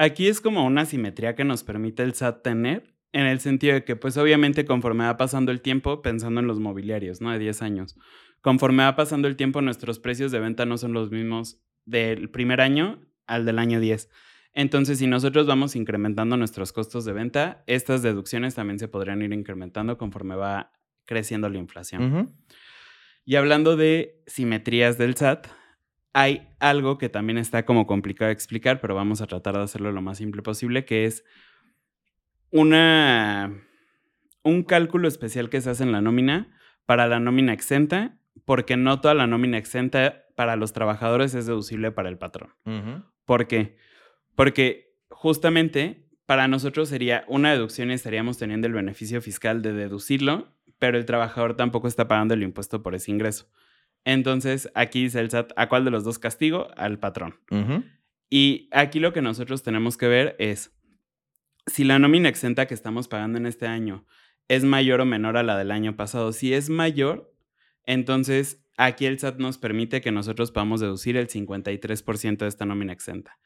Aquí 0.00 0.28
es 0.28 0.40
como 0.40 0.64
una 0.64 0.86
simetría 0.86 1.34
que 1.34 1.42
nos 1.42 1.64
permite 1.64 2.04
el 2.04 2.14
SAT 2.14 2.44
tener, 2.44 2.94
en 3.12 3.26
el 3.26 3.40
sentido 3.40 3.74
de 3.74 3.82
que, 3.82 3.96
pues 3.96 4.16
obviamente 4.16 4.64
conforme 4.64 5.04
va 5.04 5.16
pasando 5.16 5.50
el 5.50 5.60
tiempo, 5.60 6.02
pensando 6.02 6.38
en 6.40 6.46
los 6.46 6.60
mobiliarios, 6.60 7.20
¿no? 7.20 7.32
De 7.32 7.38
10 7.40 7.62
años, 7.62 7.96
conforme 8.40 8.84
va 8.84 8.94
pasando 8.94 9.26
el 9.26 9.34
tiempo, 9.34 9.60
nuestros 9.60 9.98
precios 9.98 10.30
de 10.30 10.38
venta 10.38 10.66
no 10.66 10.78
son 10.78 10.92
los 10.92 11.10
mismos 11.10 11.60
del 11.84 12.30
primer 12.30 12.60
año 12.60 13.00
al 13.26 13.44
del 13.44 13.58
año 13.58 13.80
10. 13.80 14.08
Entonces, 14.52 14.98
si 14.98 15.08
nosotros 15.08 15.48
vamos 15.48 15.74
incrementando 15.74 16.36
nuestros 16.36 16.72
costos 16.72 17.04
de 17.04 17.12
venta, 17.12 17.64
estas 17.66 18.00
deducciones 18.00 18.54
también 18.54 18.78
se 18.78 18.86
podrían 18.86 19.20
ir 19.22 19.32
incrementando 19.32 19.98
conforme 19.98 20.36
va 20.36 20.70
creciendo 21.06 21.48
la 21.48 21.58
inflación. 21.58 22.36
Y 23.24 23.34
hablando 23.34 23.76
de 23.76 24.22
simetrías 24.28 24.96
del 24.96 25.16
SAT, 25.16 25.48
hay 26.18 26.48
algo 26.58 26.98
que 26.98 27.08
también 27.08 27.38
está 27.38 27.64
como 27.64 27.86
complicado 27.86 28.26
de 28.26 28.32
explicar, 28.32 28.80
pero 28.80 28.96
vamos 28.96 29.20
a 29.20 29.28
tratar 29.28 29.54
de 29.54 29.62
hacerlo 29.62 29.92
lo 29.92 30.02
más 30.02 30.18
simple 30.18 30.42
posible, 30.42 30.84
que 30.84 31.04
es 31.04 31.24
una, 32.50 33.56
un 34.42 34.64
cálculo 34.64 35.06
especial 35.06 35.48
que 35.48 35.60
se 35.60 35.70
hace 35.70 35.84
en 35.84 35.92
la 35.92 36.00
nómina 36.00 36.58
para 36.86 37.06
la 37.06 37.20
nómina 37.20 37.52
exenta, 37.52 38.18
porque 38.44 38.76
no 38.76 39.00
toda 39.00 39.14
la 39.14 39.28
nómina 39.28 39.58
exenta 39.58 40.24
para 40.34 40.56
los 40.56 40.72
trabajadores 40.72 41.34
es 41.34 41.46
deducible 41.46 41.92
para 41.92 42.08
el 42.08 42.18
patrón. 42.18 42.52
¿Por 43.24 43.46
qué? 43.46 43.76
Porque 44.34 44.96
justamente 45.10 46.08
para 46.26 46.48
nosotros 46.48 46.88
sería 46.88 47.24
una 47.28 47.52
deducción 47.52 47.92
y 47.92 47.94
estaríamos 47.94 48.38
teniendo 48.38 48.66
el 48.66 48.72
beneficio 48.72 49.22
fiscal 49.22 49.62
de 49.62 49.72
deducirlo, 49.72 50.52
pero 50.80 50.98
el 50.98 51.04
trabajador 51.04 51.54
tampoco 51.54 51.86
está 51.86 52.08
pagando 52.08 52.34
el 52.34 52.42
impuesto 52.42 52.82
por 52.82 52.96
ese 52.96 53.12
ingreso. 53.12 53.48
Entonces, 54.08 54.70
aquí 54.74 55.02
dice 55.02 55.20
el 55.20 55.28
SAT, 55.28 55.52
¿a 55.54 55.68
cuál 55.68 55.84
de 55.84 55.90
los 55.90 56.02
dos 56.02 56.18
castigo? 56.18 56.68
Al 56.78 56.98
patrón. 56.98 57.34
Y 58.30 58.70
aquí 58.72 59.00
lo 59.00 59.12
que 59.12 59.20
nosotros 59.20 59.62
tenemos 59.62 59.98
que 59.98 60.08
ver 60.08 60.34
es 60.38 60.74
si 61.66 61.84
la 61.84 61.98
nómina 61.98 62.30
exenta 62.30 62.64
que 62.64 62.72
estamos 62.72 63.06
pagando 63.06 63.36
en 63.36 63.44
este 63.44 63.66
año 63.66 64.06
es 64.48 64.64
mayor 64.64 65.02
o 65.02 65.04
menor 65.04 65.36
a 65.36 65.42
la 65.42 65.58
del 65.58 65.70
año 65.70 65.94
pasado. 65.94 66.32
Si 66.32 66.54
es 66.54 66.70
mayor, 66.70 67.34
entonces 67.84 68.64
aquí 68.78 69.04
el 69.04 69.18
SAT 69.18 69.40
nos 69.40 69.58
permite 69.58 70.00
que 70.00 70.10
nosotros 70.10 70.52
podamos 70.52 70.80
deducir 70.80 71.18
el 71.18 71.28
53% 71.28 72.38
de 72.38 72.48
esta 72.48 72.64
nómina 72.64 72.94
exenta. 72.94 73.38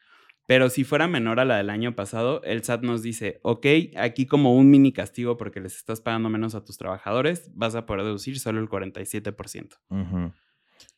Pero 0.46 0.70
si 0.70 0.84
fuera 0.84 1.08
menor 1.08 1.40
a 1.40 1.44
la 1.44 1.56
del 1.56 1.70
año 1.70 1.96
pasado, 1.96 2.40
el 2.44 2.62
SAT 2.62 2.82
nos 2.84 3.02
dice, 3.02 3.40
ok, 3.42 3.66
aquí 3.96 4.26
como 4.26 4.54
un 4.54 4.70
mini 4.70 4.92
castigo 4.92 5.36
porque 5.36 5.60
les 5.60 5.74
estás 5.74 6.00
pagando 6.00 6.28
menos 6.28 6.54
a 6.54 6.64
tus 6.64 6.78
trabajadores, 6.78 7.50
vas 7.52 7.74
a 7.74 7.84
poder 7.84 8.04
deducir 8.04 8.38
solo 8.38 8.60
el 8.60 8.68
47%. 8.68 9.80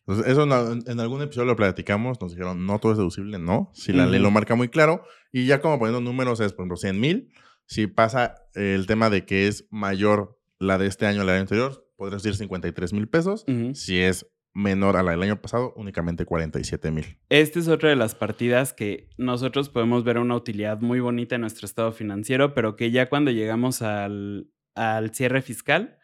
Entonces, 0.07 0.33
eso 0.33 0.43
en, 0.43 1.01
algún 1.01 1.23
episodio 1.23 1.47
lo 1.47 1.57
platicamos, 1.57 2.21
nos 2.21 2.33
dijeron, 2.33 2.67
no 2.67 2.79
todo 2.79 2.93
es 2.93 2.99
deducible, 2.99 3.39
no. 3.39 3.71
Si 3.73 3.93
la 3.93 4.07
ley 4.07 4.21
lo 4.21 4.31
marca 4.31 4.55
muy 4.55 4.69
claro, 4.69 5.03
y 5.33 5.47
ya 5.47 5.61
como 5.61 5.79
poniendo 5.79 6.01
números 6.01 6.41
es, 6.41 6.53
por 6.53 6.63
ejemplo, 6.63 6.77
100 6.77 7.01
mil, 7.01 7.33
si 7.67 7.87
pasa 7.87 8.35
el 8.55 8.87
tema 8.87 9.09
de 9.09 9.25
que 9.25 9.49
es 9.49 9.67
mayor 9.71 10.39
la 10.59 10.77
de 10.77 10.87
este 10.87 11.07
año 11.07 11.23
a 11.23 11.25
la 11.25 11.33
del 11.33 11.43
anterior, 11.43 11.89
podrías 11.97 12.23
decir 12.23 12.37
53 12.37 12.93
mil 12.93 13.09
pesos. 13.09 13.47
Si 13.73 13.99
es 13.99 14.27
menor 14.53 14.97
a 14.97 15.03
la 15.03 15.13
del 15.13 15.23
año 15.23 15.41
pasado, 15.41 15.73
únicamente 15.77 16.25
47 16.25 16.91
mil. 16.91 17.19
Esta 17.29 17.59
es 17.59 17.69
otra 17.69 17.89
de 17.89 17.97
las 17.97 18.15
partidas 18.15 18.73
que 18.73 19.09
nosotros 19.17 19.69
podemos 19.69 20.05
ver 20.05 20.19
una 20.19 20.37
utilidad 20.37 20.81
muy 20.81 21.01
bonita 21.01 21.35
en 21.35 21.41
nuestro 21.41 21.67
estado 21.67 21.93
financiero, 21.93 22.55
pero 22.55 22.77
que 22.77 22.91
ya 22.91 23.09
cuando 23.09 23.31
llegamos 23.31 23.83
al, 23.83 24.49
al 24.75 25.15
cierre 25.15 25.43
fiscal, 25.43 25.99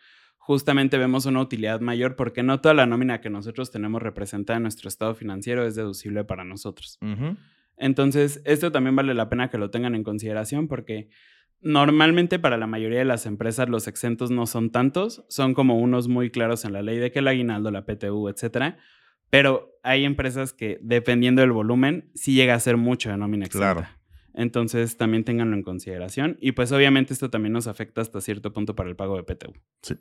justamente 0.50 0.98
vemos 0.98 1.26
una 1.26 1.40
utilidad 1.40 1.80
mayor 1.80 2.16
porque 2.16 2.42
no 2.42 2.60
toda 2.60 2.74
la 2.74 2.84
nómina 2.84 3.20
que 3.20 3.30
nosotros 3.30 3.70
tenemos 3.70 4.02
representada 4.02 4.56
en 4.56 4.64
nuestro 4.64 4.88
estado 4.88 5.14
financiero 5.14 5.64
es 5.64 5.76
deducible 5.76 6.24
para 6.24 6.42
nosotros. 6.42 6.98
Entonces, 7.76 8.42
esto 8.44 8.72
también 8.72 8.96
vale 8.96 9.14
la 9.14 9.28
pena 9.28 9.48
que 9.48 9.58
lo 9.58 9.70
tengan 9.70 9.94
en 9.94 10.02
consideración 10.02 10.66
porque 10.66 11.08
Normalmente 11.62 12.38
para 12.38 12.56
la 12.56 12.66
mayoría 12.66 13.00
de 13.00 13.04
las 13.04 13.26
empresas 13.26 13.68
los 13.68 13.86
exentos 13.86 14.30
no 14.30 14.46
son 14.46 14.70
tantos, 14.70 15.26
son 15.28 15.52
como 15.52 15.78
unos 15.78 16.08
muy 16.08 16.30
claros 16.30 16.64
en 16.64 16.72
la 16.72 16.80
ley 16.80 16.96
de 16.98 17.12
que 17.12 17.18
el 17.18 17.28
aguinaldo, 17.28 17.70
la 17.70 17.84
PTU, 17.84 18.30
etcétera. 18.30 18.78
Pero 19.28 19.78
hay 19.82 20.06
empresas 20.06 20.54
que, 20.54 20.78
dependiendo 20.80 21.42
del 21.42 21.52
volumen, 21.52 22.10
sí 22.14 22.32
llega 22.32 22.54
a 22.54 22.60
ser 22.60 22.78
mucho 22.78 23.10
de 23.10 23.18
nómina 23.18 23.44
exenta. 23.44 23.74
Claro. 23.74 23.88
Entonces 24.32 24.96
también 24.96 25.24
ténganlo 25.24 25.54
en 25.54 25.62
consideración. 25.62 26.38
Y 26.40 26.52
pues 26.52 26.72
obviamente 26.72 27.12
esto 27.12 27.28
también 27.28 27.52
nos 27.52 27.66
afecta 27.66 28.00
hasta 28.00 28.22
cierto 28.22 28.54
punto 28.54 28.74
para 28.74 28.88
el 28.88 28.96
pago 28.96 29.18
de 29.18 29.22
PTU. 29.24 29.52
Sí. 29.82 29.96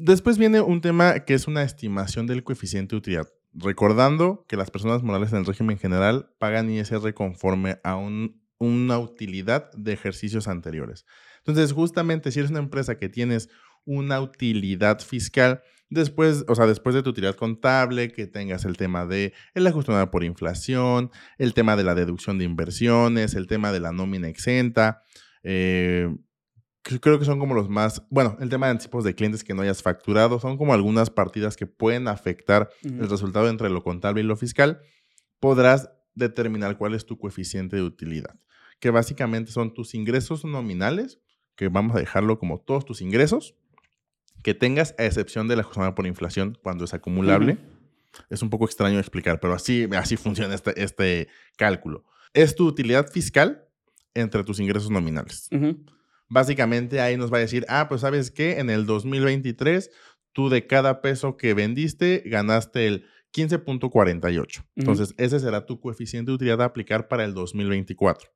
Después 0.00 0.38
viene 0.38 0.60
un 0.60 0.80
tema 0.80 1.20
que 1.20 1.34
es 1.34 1.46
una 1.48 1.62
estimación 1.62 2.26
del 2.26 2.44
coeficiente 2.44 2.94
de 2.94 2.98
utilidad. 2.98 3.28
Recordando 3.52 4.46
que 4.48 4.56
las 4.56 4.70
personas 4.70 5.02
morales 5.02 5.32
en 5.32 5.38
el 5.38 5.44
régimen 5.44 5.78
general 5.78 6.30
pagan 6.38 6.70
ISR 6.70 7.12
conforme 7.14 7.80
a 7.82 7.96
un 7.96 8.40
una 8.58 8.98
utilidad 8.98 9.70
de 9.72 9.92
ejercicios 9.92 10.48
anteriores. 10.48 11.06
Entonces, 11.38 11.72
justamente 11.72 12.30
si 12.30 12.40
eres 12.40 12.50
una 12.50 12.60
empresa 12.60 12.98
que 12.98 13.08
tienes 13.08 13.48
una 13.84 14.20
utilidad 14.20 15.00
fiscal, 15.00 15.62
después, 15.88 16.44
o 16.48 16.54
sea, 16.54 16.66
después 16.66 16.94
de 16.94 17.02
tu 17.02 17.10
utilidad 17.10 17.36
contable, 17.36 18.12
que 18.12 18.26
tengas 18.26 18.64
el 18.64 18.76
tema 18.76 19.06
de 19.06 19.32
el 19.54 19.66
ajuste 19.66 19.92
por 20.08 20.24
inflación, 20.24 21.10
el 21.38 21.54
tema 21.54 21.76
de 21.76 21.84
la 21.84 21.94
deducción 21.94 22.38
de 22.38 22.44
inversiones, 22.44 23.34
el 23.34 23.46
tema 23.46 23.72
de 23.72 23.80
la 23.80 23.92
nómina 23.92 24.28
exenta, 24.28 25.02
eh, 25.42 26.14
creo 27.00 27.18
que 27.18 27.24
son 27.24 27.38
como 27.38 27.54
los 27.54 27.68
más, 27.68 28.02
bueno, 28.10 28.36
el 28.40 28.48
tema 28.48 28.66
de 28.66 28.72
anticipos 28.72 29.04
de 29.04 29.14
clientes 29.14 29.44
que 29.44 29.54
no 29.54 29.62
hayas 29.62 29.82
facturado, 29.82 30.40
son 30.40 30.56
como 30.56 30.74
algunas 30.74 31.10
partidas 31.10 31.56
que 31.56 31.66
pueden 31.66 32.08
afectar 32.08 32.70
el 32.82 33.08
resultado 33.08 33.48
entre 33.48 33.68
lo 33.70 33.82
contable 33.82 34.22
y 34.22 34.24
lo 34.24 34.36
fiscal, 34.36 34.80
podrás 35.40 35.90
determinar 36.14 36.76
cuál 36.78 36.94
es 36.94 37.06
tu 37.06 37.18
coeficiente 37.18 37.76
de 37.76 37.82
utilidad 37.82 38.38
que 38.80 38.90
básicamente 38.90 39.50
son 39.50 39.74
tus 39.74 39.94
ingresos 39.94 40.44
nominales, 40.44 41.20
que 41.56 41.68
vamos 41.68 41.96
a 41.96 41.98
dejarlo 41.98 42.38
como 42.38 42.60
todos 42.60 42.84
tus 42.84 43.00
ingresos, 43.00 43.54
que 44.42 44.54
tengas 44.54 44.94
a 44.98 45.04
excepción 45.04 45.48
de 45.48 45.56
la 45.56 45.64
jornada 45.64 45.94
por 45.94 46.06
inflación 46.06 46.56
cuando 46.62 46.84
es 46.84 46.94
acumulable. 46.94 47.58
Es 48.30 48.42
un 48.42 48.50
poco 48.50 48.64
extraño 48.64 48.98
explicar, 48.98 49.40
pero 49.40 49.52
así, 49.52 49.88
así 49.96 50.16
funciona 50.16 50.54
este, 50.54 50.80
este 50.82 51.28
cálculo. 51.56 52.04
es 52.32 52.54
tu 52.54 52.66
utilidad 52.66 53.10
fiscal 53.10 53.64
entre 54.14 54.44
tus 54.44 54.60
ingresos 54.60 54.90
nominales. 54.90 55.48
Ujú. 55.50 55.84
Básicamente 56.28 57.00
ahí 57.00 57.16
nos 57.16 57.32
va 57.32 57.38
a 57.38 57.40
decir, 57.40 57.64
ah, 57.68 57.88
pues 57.88 58.02
sabes 58.02 58.30
que 58.30 58.58
en 58.58 58.70
el 58.70 58.86
2023 58.86 59.90
tú 60.32 60.48
de 60.48 60.66
cada 60.66 61.00
peso 61.00 61.36
que 61.36 61.54
vendiste 61.54 62.22
ganaste 62.26 62.86
el 62.86 63.06
15.48. 63.34 64.64
Entonces, 64.76 65.14
ese 65.18 65.40
será 65.40 65.66
tu 65.66 65.80
coeficiente 65.80 66.30
de 66.30 66.36
utilidad 66.36 66.62
a 66.62 66.66
aplicar 66.66 67.08
para 67.08 67.24
el 67.24 67.34
2024. 67.34 68.28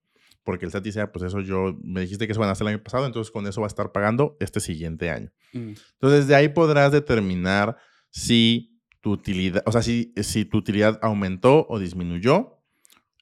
Porque 0.45 0.65
el 0.65 0.73
SAT 0.73 0.83
dice, 0.83 1.01
ah, 1.01 1.13
pues 1.13 1.25
eso 1.25 1.41
yo, 1.41 1.79
me 1.83 2.01
dijiste 2.01 2.27
que 2.27 2.33
eso 2.33 2.43
hacer 2.43 2.67
el 2.67 2.75
año 2.75 2.83
pasado, 2.83 3.07
entonces 3.07 3.31
con 3.31 3.47
eso 3.47 3.61
va 3.61 3.67
a 3.67 3.69
estar 3.69 3.93
pagando 3.93 4.37
este 4.41 4.61
siguiente 4.61 5.11
año. 5.11 5.31
Mm. 5.53 5.75
Entonces, 5.93 6.27
de 6.27 6.35
ahí 6.35 6.49
podrás 6.49 6.91
determinar 6.91 7.77
si 8.11 8.81
tu 9.01 9.13
utilidad, 9.13 9.63
o 9.67 9.73
sea, 9.73 9.83
si, 9.83 10.13
si 10.17 10.45
tu 10.45 10.59
utilidad 10.59 10.99
aumentó 11.03 11.67
o 11.69 11.79
disminuyó. 11.79 12.59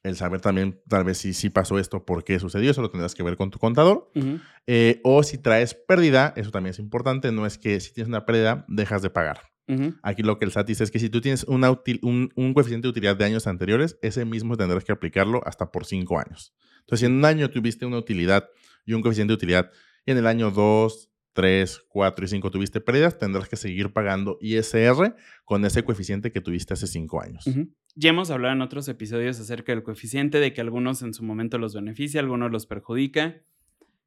El 0.02 0.16
saber 0.16 0.40
también, 0.40 0.80
tal 0.88 1.04
vez, 1.04 1.18
si, 1.18 1.34
si 1.34 1.50
pasó 1.50 1.78
esto, 1.78 2.04
por 2.06 2.24
qué 2.24 2.38
sucedió, 2.38 2.70
eso 2.70 2.80
lo 2.80 2.90
tendrás 2.90 3.14
que 3.14 3.22
ver 3.22 3.36
con 3.36 3.50
tu 3.50 3.58
contador. 3.58 4.10
Eh, 4.66 5.00
o 5.04 5.22
si 5.22 5.36
traes 5.36 5.74
pérdida, 5.74 6.32
eso 6.36 6.50
también 6.50 6.70
es 6.70 6.78
importante, 6.78 7.32
no 7.32 7.44
es 7.44 7.58
que 7.58 7.78
si 7.80 7.92
tienes 7.92 8.08
una 8.08 8.24
pérdida, 8.24 8.64
dejas 8.68 9.02
de 9.02 9.10
pagar. 9.10 9.40
Aquí 10.02 10.22
lo 10.22 10.38
que 10.38 10.46
el 10.46 10.52
SAT 10.52 10.66
dice 10.66 10.84
es 10.84 10.90
que 10.90 10.98
si 10.98 11.10
tú 11.10 11.20
tienes 11.20 11.44
una 11.44 11.70
util- 11.70 12.00
un, 12.02 12.32
un 12.34 12.54
coeficiente 12.54 12.86
de 12.86 12.90
utilidad 12.90 13.14
de 13.16 13.24
años 13.26 13.46
anteriores, 13.46 13.98
ese 14.02 14.24
mismo 14.24 14.56
tendrás 14.56 14.84
que 14.84 14.90
aplicarlo 14.92 15.42
hasta 15.46 15.70
por 15.70 15.84
cinco 15.84 16.18
años. 16.18 16.54
Entonces, 16.80 17.00
si 17.00 17.06
en 17.06 17.12
un 17.12 17.24
año 17.24 17.50
tuviste 17.50 17.84
una 17.86 17.98
utilidad 17.98 18.48
y 18.86 18.94
un 18.94 19.02
coeficiente 19.02 19.32
de 19.32 19.34
utilidad, 19.36 19.70
y 20.06 20.12
en 20.12 20.18
el 20.18 20.26
año 20.26 20.50
2, 20.50 21.09
3, 21.32 21.84
4 21.88 22.24
y 22.24 22.28
5 22.28 22.50
tuviste 22.50 22.80
pérdidas, 22.80 23.18
tendrás 23.18 23.48
que 23.48 23.56
seguir 23.56 23.92
pagando 23.92 24.38
ISR 24.40 25.14
con 25.44 25.64
ese 25.64 25.84
coeficiente 25.84 26.32
que 26.32 26.40
tuviste 26.40 26.74
hace 26.74 26.86
cinco 26.86 27.22
años. 27.22 27.46
Ujú. 27.46 27.72
Ya 27.94 28.10
hemos 28.10 28.30
hablado 28.30 28.54
en 28.54 28.62
otros 28.62 28.88
episodios 28.88 29.40
acerca 29.40 29.72
del 29.72 29.82
coeficiente, 29.82 30.38
de 30.38 30.52
que 30.52 30.60
algunos 30.60 31.02
en 31.02 31.14
su 31.14 31.24
momento 31.24 31.58
los 31.58 31.74
beneficia, 31.74 32.20
algunos 32.20 32.50
los 32.50 32.66
perjudica. 32.66 33.42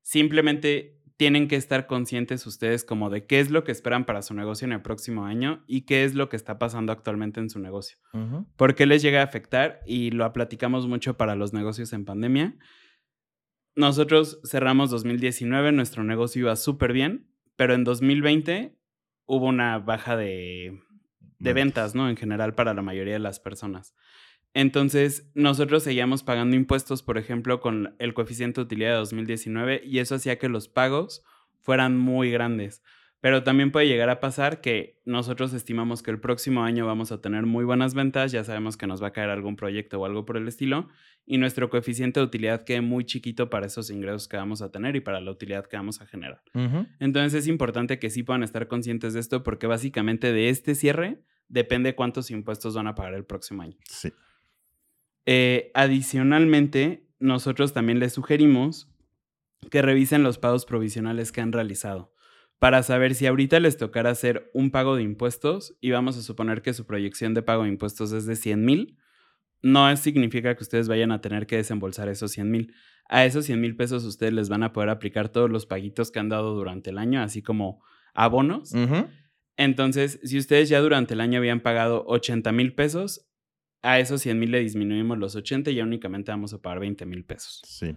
Simplemente 0.02 1.00
tienen 1.18 1.48
que 1.48 1.56
estar 1.56 1.86
conscientes 1.88 2.46
ustedes 2.48 2.84
como 2.84 3.10
de 3.10 3.26
qué 3.26 3.40
es 3.40 3.52
lo 3.52 3.64
que 3.64 3.72
esperan 3.72 4.06
para 4.06 4.22
su 4.22 4.34
negocio 4.34 4.66
en 4.66 4.74
el 4.74 4.82
próximo 4.82 5.26
año 5.26 5.64
y 5.68 5.82
qué 5.82 6.04
es 6.04 6.16
lo 6.16 6.28
que 6.28 6.36
está 6.36 6.58
pasando 6.58 6.92
actualmente 6.92 7.40
en 7.40 7.50
su 7.50 7.60
negocio. 7.60 7.98
Ujú. 8.14 8.48
¿Por 8.56 8.76
qué 8.76 8.86
les 8.86 9.02
llega 9.02 9.22
a 9.22 9.26
afectar? 9.26 9.82
Y 9.86 10.12
lo 10.12 10.32
platicamos 10.34 10.88
mucho 10.88 11.16
para 11.16 11.36
los 11.36 11.54
negocios 11.54 11.94
en 11.94 12.06
pandemia. 12.06 12.58
Nosotros 13.76 14.40
cerramos 14.44 14.90
2019, 14.92 15.72
nuestro 15.72 16.04
negocio 16.04 16.42
iba 16.42 16.56
súper 16.56 16.94
bien, 16.94 17.28
pero 17.56 17.74
en 17.74 17.84
2020 17.84 18.76
hubo 19.26 19.48
una 19.48 19.80
baja 19.80 20.16
de, 20.16 20.80
de 21.40 21.54
ventas, 21.54 21.96
¿no? 21.96 22.10
En 22.10 22.18
general 22.18 22.54
para 22.54 22.74
la 22.74 22.82
mayoría 22.82 23.14
de 23.14 23.20
las 23.20 23.40
personas. 23.40 23.96
Entonces, 24.54 25.32
nosotros 25.34 25.84
seguíamos 25.84 26.24
pagando 26.24 26.56
impuestos, 26.56 27.02
por 27.02 27.18
ejemplo, 27.18 27.60
con 27.60 27.96
el 27.98 28.14
coeficiente 28.14 28.62
de 28.62 28.66
utilidad 28.66 28.92
de 28.92 28.98
2019 28.98 29.82
y 29.84 30.00
eso 30.00 30.16
hacía 30.16 30.38
que 30.38 30.50
los 30.50 30.68
pagos 30.68 31.24
fueran 31.60 31.98
muy 31.98 32.30
grandes. 32.30 32.84
Pero 33.24 33.42
también 33.42 33.72
puede 33.72 33.88
llegar 33.88 34.10
a 34.10 34.20
pasar 34.20 34.60
que 34.60 35.00
nosotros 35.06 35.54
estimamos 35.54 36.04
que 36.04 36.12
el 36.12 36.20
próximo 36.20 36.66
año 36.66 36.86
vamos 36.86 37.14
a 37.14 37.22
tener 37.22 37.46
muy 37.46 37.64
buenas 37.64 37.94
ventas, 37.94 38.34
ya 38.34 38.44
sabemos 38.44 38.76
que 38.76 38.86
nos 38.86 39.02
va 39.02 39.08
a 39.08 39.12
caer 39.14 39.30
algún 39.30 39.56
proyecto 39.56 40.02
o 40.02 40.06
algo 40.06 40.26
por 40.26 40.36
el 40.36 40.46
estilo, 40.46 40.90
y 41.26 41.38
nuestro 41.38 41.70
coeficiente 41.70 42.20
de 42.20 42.26
utilidad 42.26 42.66
quede 42.66 42.82
muy 42.82 43.06
chiquito 43.06 43.50
para 43.50 43.68
esos 43.68 43.90
ingresos 43.90 44.28
que 44.28 44.36
vamos 44.36 44.62
a 44.62 44.72
tener 44.74 44.98
y 44.98 45.00
para 45.00 45.22
la 45.22 45.32
utilidad 45.32 45.66
que 45.68 45.78
vamos 45.78 46.02
a 46.02 46.06
generar. 46.06 46.44
Entonces 47.00 47.34
es 47.34 47.48
importante 47.48 47.98
que 47.98 48.10
sí 48.10 48.24
puedan 48.24 48.44
estar 48.44 48.68
conscientes 48.68 49.14
de 49.14 49.22
esto 49.22 49.42
porque 49.42 49.68
básicamente 49.68 50.34
de 50.34 50.50
este 50.50 50.76
cierre 50.76 51.24
depende 51.48 51.96
cuántos 51.96 52.30
impuestos 52.30 52.76
van 52.76 52.88
a 52.88 52.96
pagar 52.96 53.14
el 53.14 53.24
próximo 53.24 53.62
año. 53.62 53.78
Sí. 53.86 54.12
Eh, 55.26 55.72
adicionalmente, 55.76 57.08
nosotros 57.20 57.72
también 57.72 58.00
les 58.00 58.12
sugerimos 58.12 58.90
que 59.72 59.82
revisen 59.82 60.24
los 60.24 60.40
pagos 60.40 60.66
provisionales 60.66 61.32
que 61.32 61.40
han 61.40 61.54
realizado 61.54 62.13
para 62.64 62.82
saber 62.82 63.14
si 63.14 63.26
ahorita 63.26 63.60
les 63.60 63.76
tocará 63.76 64.12
hacer 64.12 64.50
un 64.54 64.72
pago 64.72 64.96
de 64.96 65.04
impuestos 65.04 65.76
y 65.82 65.92
vamos 65.92 66.18
a 66.18 66.22
suponer 66.22 66.62
que 66.62 66.74
su 66.74 66.86
proyección 66.86 67.34
de 67.34 67.42
pago 67.42 67.64
de 67.64 67.68
impuestos 67.68 68.14
es 68.14 68.26
de 68.26 68.38
100 68.38 68.64
mil, 68.64 68.98
no 69.62 69.94
significa 69.98 70.56
que 70.56 70.64
ustedes 70.64 70.88
vayan 70.88 71.12
a 71.12 71.20
tener 71.20 71.46
que 71.46 71.58
desembolsar 71.58 72.08
esos 72.08 72.32
100 72.32 72.50
mil. 72.50 72.74
A 73.10 73.26
esos 73.26 73.48
100 73.48 73.60
mil 73.60 73.76
pesos 73.76 74.06
ustedes 74.06 74.32
les 74.32 74.48
van 74.48 74.64
a 74.64 74.72
poder 74.72 74.88
aplicar 74.88 75.28
todos 75.28 75.50
los 75.50 75.66
paguitos 75.66 76.10
que 76.10 76.20
han 76.20 76.30
dado 76.30 76.56
durante 76.56 76.92
el 76.92 77.00
año, 77.00 77.22
así 77.22 77.42
como 77.42 77.84
abonos. 78.14 78.72
Entonces, 79.58 80.22
si 80.24 80.38
ustedes 80.38 80.70
ya 80.70 80.80
durante 80.80 81.16
el 81.16 81.20
año 81.20 81.40
habían 81.40 81.60
pagado 81.60 82.06
80 82.08 82.54
mil 82.54 82.74
pesos, 82.76 83.30
a 83.82 84.00
esos 84.00 84.22
100 84.22 84.40
mil 84.40 84.52
le 84.52 84.62
disminuimos 84.62 85.18
los 85.18 85.36
80 85.36 85.70
y 85.70 85.76
ya 85.76 85.84
únicamente 85.84 86.32
vamos 86.32 86.54
a 86.54 86.62
pagar 86.62 86.80
20 86.80 87.06
mil 87.08 87.26
pesos. 87.26 87.62
Sí. 87.66 87.94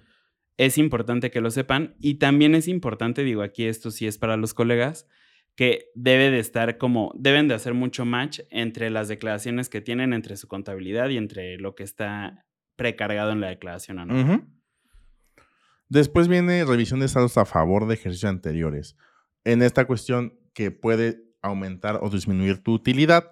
Es 0.56 0.78
importante 0.78 1.30
que 1.30 1.40
lo 1.40 1.50
sepan 1.50 1.94
y 2.00 2.14
también 2.14 2.54
es 2.54 2.68
importante, 2.68 3.24
digo 3.24 3.42
aquí 3.42 3.64
esto 3.64 3.90
sí 3.90 4.06
es 4.06 4.18
para 4.18 4.36
los 4.36 4.54
colegas, 4.54 5.06
que 5.54 5.90
debe 5.94 6.30
de 6.30 6.38
estar 6.38 6.78
como, 6.78 7.12
deben 7.16 7.48
de 7.48 7.54
hacer 7.54 7.74
mucho 7.74 8.04
match 8.04 8.40
entre 8.50 8.90
las 8.90 9.08
declaraciones 9.08 9.68
que 9.68 9.80
tienen, 9.80 10.12
entre 10.12 10.36
su 10.36 10.48
contabilidad 10.48 11.08
y 11.08 11.16
entre 11.16 11.56
lo 11.58 11.74
que 11.74 11.82
está 11.82 12.44
precargado 12.76 13.32
en 13.32 13.40
la 13.40 13.48
declaración 13.48 13.98
anual. 13.98 14.46
Después 15.88 16.28
viene 16.28 16.64
revisión 16.64 17.00
de 17.00 17.06
estados 17.06 17.38
a 17.38 17.44
favor 17.44 17.86
de 17.86 17.94
ejercicios 17.94 18.28
anteriores. 18.28 18.96
En 19.44 19.62
esta 19.62 19.86
cuestión 19.86 20.38
que 20.52 20.70
puede 20.70 21.22
aumentar 21.42 22.00
o 22.02 22.10
disminuir 22.10 22.62
tu 22.62 22.74
utilidad, 22.74 23.30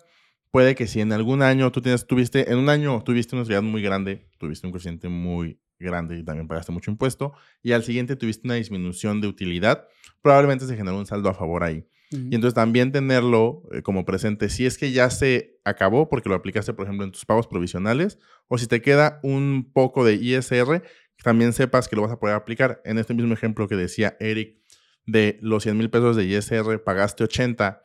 puede 0.50 0.74
que 0.74 0.87
si 0.87 1.00
en 1.00 1.12
algún 1.12 1.42
año 1.42 1.72
tú 1.72 1.82
tienes, 1.82 2.06
tuviste, 2.06 2.50
en 2.50 2.58
un 2.58 2.68
año 2.68 3.02
tuviste 3.02 3.34
una 3.34 3.42
utilidad 3.42 3.62
muy 3.62 3.82
grande, 3.82 4.30
tuviste 4.38 4.66
un 4.66 4.70
coeficiente 4.70 5.08
muy 5.08 5.60
grande 5.84 6.18
y 6.18 6.24
también 6.24 6.48
pagaste 6.48 6.72
mucho 6.72 6.90
impuesto, 6.90 7.32
y 7.62 7.72
al 7.72 7.84
siguiente 7.84 8.16
tuviste 8.16 8.48
una 8.48 8.54
disminución 8.54 9.20
de 9.20 9.28
utilidad, 9.28 9.86
probablemente 10.22 10.66
se 10.66 10.76
generó 10.76 10.98
un 10.98 11.06
saldo 11.06 11.28
a 11.28 11.34
favor 11.34 11.62
ahí. 11.62 11.86
Y 12.10 12.36
entonces 12.36 12.54
también 12.54 12.92
tenerlo 12.92 13.62
eh, 13.72 13.82
como 13.82 14.04
presente, 14.04 14.48
si 14.48 14.66
es 14.66 14.78
que 14.78 14.92
ya 14.92 15.10
se 15.10 15.58
acabó 15.64 16.08
porque 16.08 16.28
lo 16.28 16.36
aplicaste, 16.36 16.72
por 16.72 16.84
ejemplo, 16.84 17.04
en 17.04 17.10
tus 17.10 17.24
pagos 17.24 17.48
provisionales, 17.48 18.18
o 18.46 18.56
si 18.56 18.68
te 18.68 18.80
queda 18.80 19.18
un 19.24 19.68
poco 19.72 20.04
de 20.04 20.14
ISR, 20.14 20.82
también 21.24 21.52
sepas 21.52 21.88
que 21.88 21.96
lo 21.96 22.02
vas 22.02 22.12
a 22.12 22.20
poder 22.20 22.36
aplicar. 22.36 22.80
En 22.84 22.98
este 22.98 23.14
mismo 23.14 23.34
ejemplo 23.34 23.66
que 23.66 23.74
decía 23.74 24.16
Eric, 24.20 24.58
de 25.06 25.38
los 25.42 25.64
100 25.64 25.76
mil 25.76 25.90
pesos 25.90 26.14
de 26.14 26.24
ISR, 26.24 26.82
pagaste 26.84 27.24
80, 27.24 27.82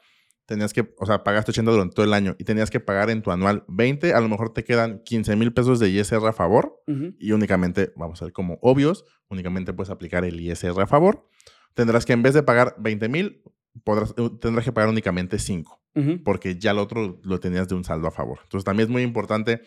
tenías 0.49 0.73
que, 0.73 0.93
o 0.97 1.05
sea, 1.05 1.23
pagaste 1.23 1.51
80 1.51 1.71
durante 1.71 1.93
todo 1.93 2.03
el 2.07 2.13
año 2.13 2.35
y 2.39 2.43
tenías 2.43 2.71
que 2.71 2.79
pagar 2.79 3.11
en 3.11 3.21
tu 3.21 3.29
anual 3.29 3.65
20, 3.67 4.15
a 4.15 4.19
lo 4.19 4.27
mejor 4.29 4.51
te 4.51 4.63
quedan 4.63 5.03
15 5.05 5.35
mil 5.35 5.53
pesos 5.53 5.79
de 5.79 5.89
ISR 5.89 6.27
a 6.27 6.33
favor 6.33 6.81
y 7.19 7.33
únicamente, 7.33 7.93
vamos 7.95 8.19
a 8.21 8.25
ver 8.25 8.33
como 8.33 8.57
obvios, 8.63 9.05
únicamente 9.29 9.73
puedes 9.73 9.91
aplicar 9.91 10.25
el 10.25 10.39
ISR 10.39 10.81
a 10.81 10.87
favor. 10.87 11.29
Tendrás 11.75 12.03
que 12.07 12.13
en 12.13 12.23
vez 12.23 12.33
de 12.33 12.41
pagar 12.41 12.73
20 12.79 13.09
mil, 13.09 13.43
eh, 13.75 14.29
tendrás 14.41 14.65
que 14.65 14.71
pagar 14.71 14.89
únicamente 14.89 15.37
5 15.37 15.79
Ujú. 15.93 16.23
porque 16.23 16.57
ya 16.57 16.71
el 16.71 16.79
otro 16.79 17.19
lo 17.23 17.39
tenías 17.39 17.67
de 17.67 17.75
un 17.75 17.83
saldo 17.83 18.07
a 18.07 18.11
favor. 18.11 18.39
Entonces 18.41 18.65
también 18.65 18.89
es 18.89 18.91
muy 18.91 19.03
importante 19.03 19.61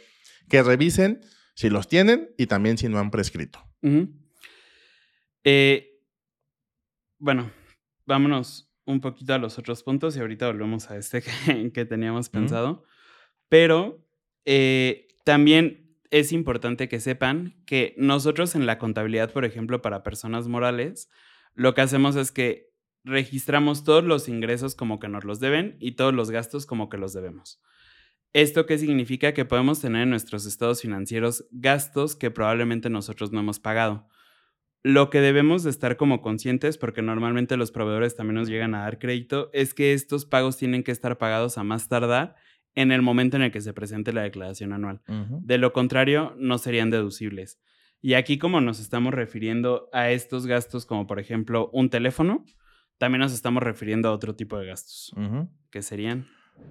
que 0.48 0.64
revisen 0.64 1.20
si 1.54 1.70
los 1.70 1.86
tienen 1.86 2.34
y 2.36 2.46
también 2.46 2.76
si 2.76 2.88
no 2.88 2.98
han 2.98 3.12
prescrito. 3.12 3.60
Eh, 5.44 6.00
bueno, 7.20 7.52
vámonos 8.04 8.71
un 8.92 9.00
poquito 9.00 9.34
a 9.34 9.38
los 9.38 9.58
otros 9.58 9.82
puntos 9.82 10.16
y 10.16 10.20
ahorita 10.20 10.46
volvemos 10.46 10.90
a 10.90 10.96
este 10.96 11.22
que, 11.46 11.72
que 11.72 11.84
teníamos 11.84 12.28
pensado. 12.28 12.84
Pero 13.48 14.06
eh, 14.44 15.08
también 15.24 15.96
es 16.10 16.32
importante 16.32 16.88
que 16.88 17.00
sepan 17.00 17.54
que 17.66 17.94
nosotros 17.96 18.54
en 18.54 18.66
la 18.66 18.78
contabilidad, 18.78 19.32
por 19.32 19.44
ejemplo, 19.44 19.82
para 19.82 20.02
personas 20.02 20.46
morales, 20.46 21.10
lo 21.54 21.74
que 21.74 21.80
hacemos 21.80 22.16
es 22.16 22.32
que 22.32 22.70
registramos 23.04 23.84
todos 23.84 24.04
los 24.04 24.28
ingresos 24.28 24.74
como 24.74 25.00
que 25.00 25.08
nos 25.08 25.24
los 25.24 25.40
deben 25.40 25.76
y 25.80 25.92
todos 25.92 26.14
los 26.14 26.30
gastos 26.30 26.66
como 26.66 26.88
que 26.88 26.98
los 26.98 27.12
debemos. 27.12 27.60
¿Esto 28.32 28.64
qué 28.64 28.78
significa? 28.78 29.34
Que 29.34 29.44
podemos 29.44 29.80
tener 29.80 30.02
en 30.02 30.10
nuestros 30.10 30.46
estados 30.46 30.80
financieros 30.80 31.44
gastos 31.50 32.16
que 32.16 32.30
probablemente 32.30 32.88
nosotros 32.88 33.32
no 33.32 33.40
hemos 33.40 33.58
pagado. 33.58 34.08
Lo 34.84 35.10
que 35.10 35.20
debemos 35.20 35.62
de 35.62 35.70
estar 35.70 35.96
como 35.96 36.22
conscientes, 36.22 36.76
porque 36.76 37.02
normalmente 37.02 37.56
los 37.56 37.70
proveedores 37.70 38.16
también 38.16 38.34
nos 38.36 38.48
llegan 38.48 38.74
a 38.74 38.82
dar 38.82 38.98
crédito, 38.98 39.48
es 39.52 39.74
que 39.74 39.92
estos 39.92 40.26
pagos 40.26 40.56
tienen 40.56 40.82
que 40.82 40.90
estar 40.90 41.18
pagados 41.18 41.56
a 41.56 41.62
más 41.62 41.88
tardar 41.88 42.34
en 42.74 42.90
el 42.90 43.02
momento 43.02 43.36
en 43.36 43.42
el 43.42 43.52
que 43.52 43.60
se 43.60 43.72
presente 43.72 44.12
la 44.12 44.22
declaración 44.22 44.72
anual. 44.72 45.00
De 45.06 45.58
lo 45.58 45.72
contrario, 45.72 46.34
no 46.36 46.58
serían 46.58 46.90
deducibles. 46.90 47.60
Y 48.00 48.14
aquí 48.14 48.38
como 48.38 48.60
nos 48.60 48.80
estamos 48.80 49.14
refiriendo 49.14 49.88
a 49.92 50.10
estos 50.10 50.46
gastos 50.46 50.86
como 50.86 51.06
por 51.06 51.20
ejemplo 51.20 51.70
un 51.72 51.88
teléfono, 51.88 52.44
también 52.98 53.20
nos 53.20 53.32
estamos 53.32 53.62
refiriendo 53.62 54.08
a 54.08 54.12
otro 54.12 54.34
tipo 54.34 54.58
de 54.58 54.66
gastos, 54.66 55.12
Ujú. 55.16 55.48
que 55.70 55.82
serían... 55.82 56.26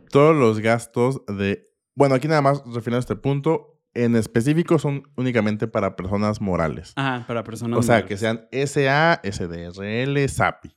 Todos 0.09 0.35
los 0.35 0.59
gastos 0.59 1.25
de... 1.27 1.69
Bueno, 1.95 2.15
aquí 2.15 2.27
nada 2.27 2.41
más 2.41 2.61
refiriendo 2.65 2.97
a 2.97 2.99
este 2.99 3.15
punto, 3.15 3.70
en 3.93 4.15
específico 4.15 4.79
son 4.79 5.03
únicamente 5.15 5.67
para 5.67 5.95
personas 5.95 6.41
morales. 6.41 6.93
Ajá, 6.95 7.25
para 7.27 7.43
personas... 7.43 7.79
o 7.79 7.83
sea, 7.83 7.95
morales. 7.95 8.09
que 8.09 8.17
sean 8.17 8.47
SA, 8.51 9.21
SDRL, 9.23 10.27
SAPI. 10.27 10.75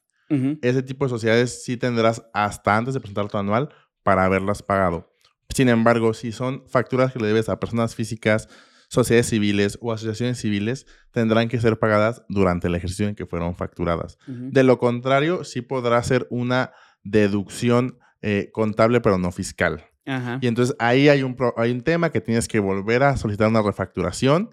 Ese 0.62 0.82
tipo 0.82 1.04
de 1.04 1.10
sociedades 1.10 1.62
sí 1.62 1.76
tendrás 1.76 2.24
hasta 2.32 2.76
antes 2.76 2.94
de 2.94 2.98
presentar 2.98 3.28
tu 3.28 3.38
anual 3.38 3.68
para 4.02 4.24
haberlas 4.24 4.62
pagado. 4.64 5.14
Sin 5.50 5.68
embargo, 5.68 6.12
si 6.12 6.32
son 6.32 6.64
facturas 6.66 7.12
que 7.12 7.20
le 7.20 7.28
debes 7.28 7.48
a 7.48 7.60
personas 7.60 7.94
físicas, 7.94 8.48
sociedades 8.88 9.28
civiles 9.28 9.78
o 9.80 9.92
asociaciones 9.92 10.38
civiles 10.38 10.86
tendrán 11.12 11.48
que 11.48 11.60
ser 11.60 11.78
pagadas 11.78 12.24
durante 12.28 12.66
el 12.66 12.74
ejercicio 12.74 13.06
en 13.06 13.14
que 13.14 13.26
fueron 13.26 13.54
facturadas. 13.54 14.18
De 14.26 14.64
lo 14.64 14.78
contrario, 14.78 15.44
sí 15.44 15.60
podrá 15.60 16.02
ser 16.02 16.26
una 16.30 16.72
deducción 17.04 17.98
eh, 18.22 18.50
contable, 18.52 19.00
pero 19.00 19.18
no 19.18 19.30
fiscal. 19.30 19.84
Y 20.06 20.46
entonces 20.46 20.76
ahí 20.78 21.08
hay 21.08 21.22
un, 21.22 21.36
hay 21.56 21.70
un 21.70 21.80
tema 21.80 22.10
que 22.10 22.20
tienes 22.20 22.46
que 22.46 22.60
volver 22.60 23.02
a 23.02 23.16
solicitar 23.16 23.48
una 23.48 23.62
refacturación 23.62 24.50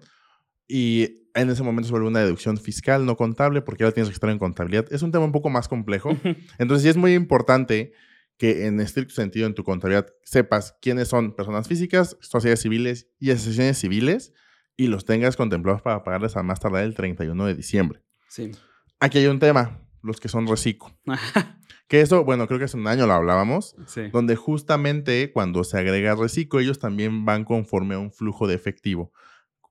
y 0.66 1.28
en 1.34 1.50
ese 1.50 1.62
momento 1.62 1.88
se 1.88 1.92
vuelve 1.92 2.08
una 2.08 2.20
deducción 2.20 2.56
fiscal, 2.56 3.04
no 3.04 3.16
contable, 3.16 3.62
porque 3.62 3.84
ahora 3.84 3.94
tienes 3.94 4.08
que 4.08 4.14
estar 4.14 4.30
en 4.30 4.38
contabilidad. 4.38 4.86
Es 4.90 5.02
un 5.02 5.12
tema 5.12 5.24
un 5.24 5.32
poco 5.32 5.50
más 5.50 5.68
complejo. 5.68 6.16
Entonces 6.58 6.82
sí 6.82 6.88
es 6.88 6.96
muy 6.96 7.14
importante 7.14 7.92
que 8.38 8.66
en 8.66 8.80
estricto 8.80 9.14
sentido 9.14 9.46
en 9.46 9.54
tu 9.54 9.64
contabilidad 9.64 10.06
sepas 10.24 10.76
quiénes 10.80 11.08
son 11.08 11.34
personas 11.36 11.68
físicas, 11.68 12.16
sociedades 12.20 12.60
civiles 12.60 13.08
y 13.18 13.30
asociaciones 13.30 13.78
civiles 13.78 14.32
y 14.76 14.88
los 14.88 15.04
tengas 15.04 15.36
contemplados 15.36 15.82
para 15.82 16.02
pagarles 16.02 16.36
a 16.36 16.42
más 16.42 16.58
tardar 16.58 16.84
el 16.84 16.94
31 16.94 17.46
de 17.46 17.54
diciembre. 17.54 18.02
Sí. 18.28 18.50
Aquí 18.98 19.18
hay 19.18 19.26
un 19.26 19.38
tema, 19.38 19.80
los 20.02 20.20
que 20.20 20.28
son 20.28 20.46
reciclo. 20.46 20.90
que 21.88 22.00
eso, 22.00 22.24
bueno, 22.24 22.46
creo 22.46 22.58
que 22.58 22.66
hace 22.66 22.76
un 22.76 22.86
año 22.86 23.06
lo 23.06 23.12
hablábamos, 23.12 23.76
donde 24.12 24.36
justamente 24.36 25.32
cuando 25.32 25.64
se 25.64 25.78
agrega 25.78 26.14
reciclo, 26.14 26.60
ellos 26.60 26.78
también 26.78 27.24
van 27.24 27.44
conforme 27.44 27.94
a 27.94 27.98
un 27.98 28.12
flujo 28.12 28.46
de 28.46 28.54
efectivo. 28.54 29.12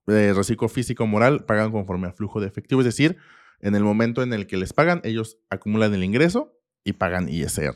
Eh, 0.08 0.32
reciclo 0.34 0.68
físico 0.68 1.06
moral 1.06 1.44
pagan 1.44 1.70
conforme 1.70 2.08
a 2.08 2.12
flujo 2.12 2.40
de 2.40 2.48
efectivo, 2.48 2.80
es 2.80 2.86
decir, 2.86 3.18
en 3.60 3.76
el 3.76 3.84
momento 3.84 4.22
en 4.22 4.32
el 4.32 4.46
que 4.46 4.56
les 4.56 4.72
pagan, 4.72 5.00
ellos 5.04 5.38
acumulan 5.48 5.94
el 5.94 6.02
ingreso 6.02 6.58
y 6.84 6.94
pagan 6.94 7.28
ISR. 7.28 7.74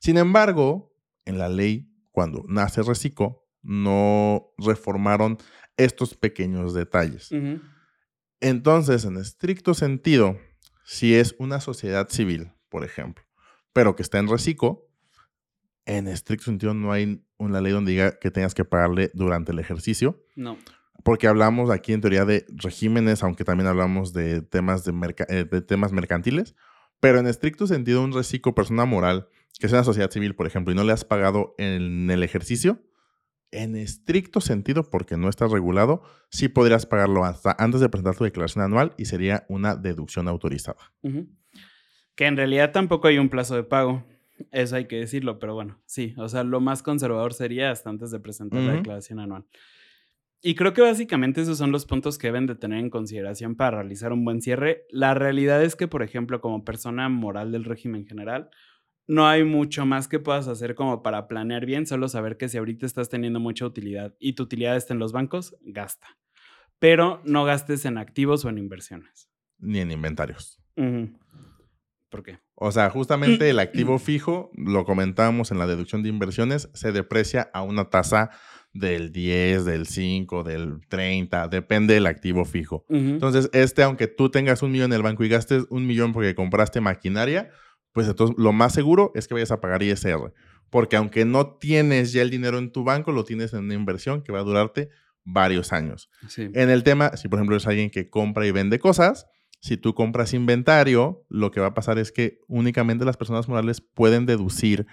Sin 0.00 0.18
embargo, 0.18 0.92
en 1.24 1.38
la 1.38 1.48
ley, 1.48 1.88
cuando 2.10 2.44
nace 2.48 2.82
Reciclo, 2.82 3.46
no 3.62 4.52
reformaron 4.58 5.38
estos 5.76 6.14
pequeños 6.14 6.74
detalles. 6.74 7.30
Entonces, 8.40 9.04
en 9.04 9.16
estricto 9.18 9.74
sentido, 9.74 10.38
si 10.90 11.14
es 11.14 11.36
una 11.38 11.60
sociedad 11.60 12.08
civil, 12.08 12.50
por 12.68 12.82
ejemplo, 12.82 13.24
pero 13.72 13.94
que 13.94 14.02
está 14.02 14.18
en 14.18 14.26
Reciclo, 14.26 14.88
en 15.86 16.08
estricto 16.08 16.46
sentido 16.46 16.74
no 16.74 16.90
hay 16.90 17.24
una 17.38 17.60
ley 17.60 17.72
donde 17.72 17.92
diga 17.92 18.18
que 18.18 18.32
tengas 18.32 18.54
que 18.54 18.64
pagarle 18.64 19.12
durante 19.14 19.52
el 19.52 19.60
ejercicio. 19.60 20.20
No. 20.34 20.58
Porque 21.04 21.28
hablamos 21.28 21.70
aquí 21.70 21.92
en 21.92 22.00
teoría 22.00 22.24
de 22.24 22.44
regímenes, 22.48 23.22
aunque 23.22 23.44
también 23.44 23.68
hablamos 23.68 24.12
de 24.12 24.42
temas, 24.42 24.82
de, 24.84 25.14
eh, 25.28 25.44
de 25.44 25.62
temas 25.62 25.92
mercantiles. 25.92 26.56
Pero 26.98 27.20
en 27.20 27.28
estricto 27.28 27.68
sentido, 27.68 28.02
un 28.02 28.12
reciclo 28.12 28.56
persona 28.56 28.84
moral 28.84 29.28
que 29.60 29.66
es 29.66 29.72
una 29.72 29.84
sociedad 29.84 30.10
civil, 30.10 30.34
por 30.34 30.48
ejemplo, 30.48 30.72
y 30.72 30.74
no 30.74 30.82
le 30.82 30.92
has 30.92 31.04
pagado 31.04 31.54
en 31.56 32.10
el 32.10 32.22
ejercicio, 32.24 32.82
en 33.52 33.76
estricto 33.76 34.40
sentido, 34.40 34.88
porque 34.88 35.16
no 35.16 35.28
está 35.28 35.46
regulado, 35.46 36.02
sí 36.30 36.48
podrías 36.48 36.86
pagarlo 36.86 37.24
hasta 37.24 37.56
antes 37.58 37.80
de 37.80 37.88
presentar 37.88 38.16
tu 38.16 38.24
declaración 38.24 38.64
anual 38.64 38.92
y 38.96 39.06
sería 39.06 39.44
una 39.48 39.76
deducción 39.76 40.28
autorizada. 40.28 40.92
Que 42.14 42.26
en 42.26 42.36
realidad 42.36 42.72
tampoco 42.72 43.08
hay 43.08 43.18
un 43.18 43.28
plazo 43.28 43.56
de 43.56 43.64
pago. 43.64 44.04
Eso 44.52 44.76
hay 44.76 44.86
que 44.86 44.96
decirlo, 44.96 45.38
pero 45.38 45.54
bueno, 45.54 45.78
sí. 45.84 46.14
O 46.16 46.28
sea, 46.28 46.44
lo 46.44 46.60
más 46.60 46.82
conservador 46.82 47.34
sería 47.34 47.70
hasta 47.70 47.90
antes 47.90 48.10
de 48.10 48.20
presentar 48.20 48.60
la 48.60 48.72
declaración 48.72 49.18
anual. 49.20 49.44
Y 50.42 50.54
creo 50.54 50.72
que 50.72 50.80
básicamente 50.80 51.42
esos 51.42 51.58
son 51.58 51.70
los 51.70 51.84
puntos 51.84 52.16
que 52.16 52.28
deben 52.28 52.46
de 52.46 52.54
tener 52.54 52.78
en 52.78 52.88
consideración 52.88 53.56
para 53.56 53.82
realizar 53.82 54.12
un 54.12 54.24
buen 54.24 54.40
cierre. 54.40 54.86
La 54.88 55.12
realidad 55.12 55.62
es 55.62 55.76
que, 55.76 55.86
por 55.86 56.02
ejemplo, 56.02 56.40
como 56.40 56.64
persona 56.64 57.10
moral 57.10 57.52
del 57.52 57.64
régimen 57.64 58.06
general, 58.06 58.48
no 59.10 59.26
hay 59.26 59.42
mucho 59.42 59.84
más 59.86 60.06
que 60.06 60.20
puedas 60.20 60.46
hacer 60.46 60.76
como 60.76 61.02
para 61.02 61.26
planear 61.26 61.66
bien, 61.66 61.84
solo 61.84 62.08
saber 62.08 62.36
que 62.36 62.48
si 62.48 62.58
ahorita 62.58 62.86
estás 62.86 63.08
teniendo 63.08 63.40
mucha 63.40 63.66
utilidad 63.66 64.14
y 64.20 64.34
tu 64.34 64.44
utilidad 64.44 64.76
está 64.76 64.94
en 64.94 65.00
los 65.00 65.10
bancos, 65.10 65.56
gasta. 65.62 66.06
Pero 66.78 67.20
no 67.24 67.44
gastes 67.44 67.84
en 67.86 67.98
activos 67.98 68.44
o 68.44 68.50
en 68.50 68.58
inversiones. 68.58 69.28
Ni 69.58 69.80
en 69.80 69.90
inventarios. 69.90 70.62
¿Por 72.08 72.22
qué? 72.22 72.38
O 72.54 72.70
sea, 72.70 72.88
justamente 72.90 73.50
el 73.50 73.58
activo 73.58 73.98
fijo, 73.98 74.52
lo 74.54 74.84
comentábamos 74.84 75.50
en 75.50 75.58
la 75.58 75.66
deducción 75.66 76.04
de 76.04 76.08
inversiones, 76.08 76.70
se 76.74 76.92
deprecia 76.92 77.50
a 77.52 77.62
una 77.62 77.90
tasa 77.90 78.30
del 78.72 79.10
10, 79.10 79.64
del 79.64 79.88
5, 79.88 80.44
del 80.44 80.86
30, 80.88 81.48
depende 81.48 81.94
del 81.94 82.06
activo 82.06 82.44
fijo. 82.44 82.84
Entonces, 82.88 83.50
este, 83.54 83.82
aunque 83.82 84.06
tú 84.06 84.30
tengas 84.30 84.62
un 84.62 84.70
millón 84.70 84.92
en 84.92 84.98
el 84.98 85.02
banco 85.02 85.24
y 85.24 85.28
gastes 85.28 85.64
un 85.68 85.88
millón 85.88 86.12
porque 86.12 86.36
compraste 86.36 86.80
maquinaria, 86.80 87.50
pues 87.92 88.08
entonces 88.08 88.36
lo 88.38 88.52
más 88.52 88.72
seguro 88.72 89.12
es 89.14 89.28
que 89.28 89.34
vayas 89.34 89.50
a 89.50 89.60
pagar 89.60 89.82
ISR. 89.82 90.32
Porque 90.70 90.96
aunque 90.96 91.24
no 91.24 91.56
tienes 91.56 92.12
ya 92.12 92.22
el 92.22 92.30
dinero 92.30 92.58
en 92.58 92.70
tu 92.70 92.84
banco, 92.84 93.10
lo 93.10 93.24
tienes 93.24 93.52
en 93.52 93.64
una 93.64 93.74
inversión 93.74 94.22
que 94.22 94.32
va 94.32 94.38
a 94.40 94.44
durarte 94.44 94.88
varios 95.24 95.72
años. 95.72 96.08
En 96.36 96.70
el 96.70 96.82
tema, 96.82 97.16
si 97.16 97.28
por 97.28 97.38
ejemplo 97.38 97.56
es 97.56 97.66
alguien 97.66 97.90
que 97.90 98.08
compra 98.08 98.46
y 98.46 98.52
vende 98.52 98.78
cosas, 98.78 99.26
si 99.60 99.76
tú 99.76 99.94
compras 99.94 100.32
inventario, 100.32 101.24
lo 101.28 101.50
que 101.50 101.60
va 101.60 101.68
a 101.68 101.74
pasar 101.74 101.98
es 101.98 102.12
que 102.12 102.40
únicamente 102.48 103.04
las 103.04 103.16
personas 103.16 103.48
morales 103.48 103.80
pueden 103.80 104.26
deducir 104.26 104.86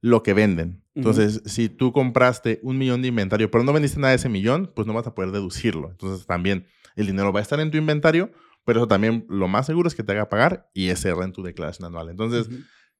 lo 0.00 0.22
que 0.22 0.34
venden. 0.34 0.82
Entonces, 0.94 1.42
si 1.46 1.68
tú 1.68 1.92
compraste 1.92 2.60
un 2.62 2.76
millón 2.76 3.02
de 3.02 3.08
inventario, 3.08 3.50
pero 3.50 3.64
no 3.64 3.72
vendiste 3.72 3.98
nada 3.98 4.10
de 4.10 4.16
ese 4.16 4.28
millón, 4.28 4.70
pues 4.74 4.86
no 4.86 4.92
vas 4.92 5.06
a 5.06 5.14
poder 5.14 5.30
deducirlo. 5.30 5.90
Entonces, 5.90 6.26
también 6.26 6.66
el 6.96 7.06
dinero 7.06 7.32
va 7.32 7.40
a 7.40 7.42
estar 7.42 7.60
en 7.60 7.70
tu 7.70 7.78
inventario, 7.78 8.30
pero 8.64 8.80
eso 8.80 8.88
también 8.88 9.26
lo 9.28 9.48
más 9.48 9.66
seguro 9.66 9.88
es 9.88 9.94
que 9.94 10.02
te 10.02 10.12
haga 10.12 10.28
pagar 10.28 10.70
ISR 10.74 11.22
en 11.22 11.32
tu 11.32 11.42
declaración 11.42 11.86
anual. 11.86 12.08
Entonces, 12.08 12.48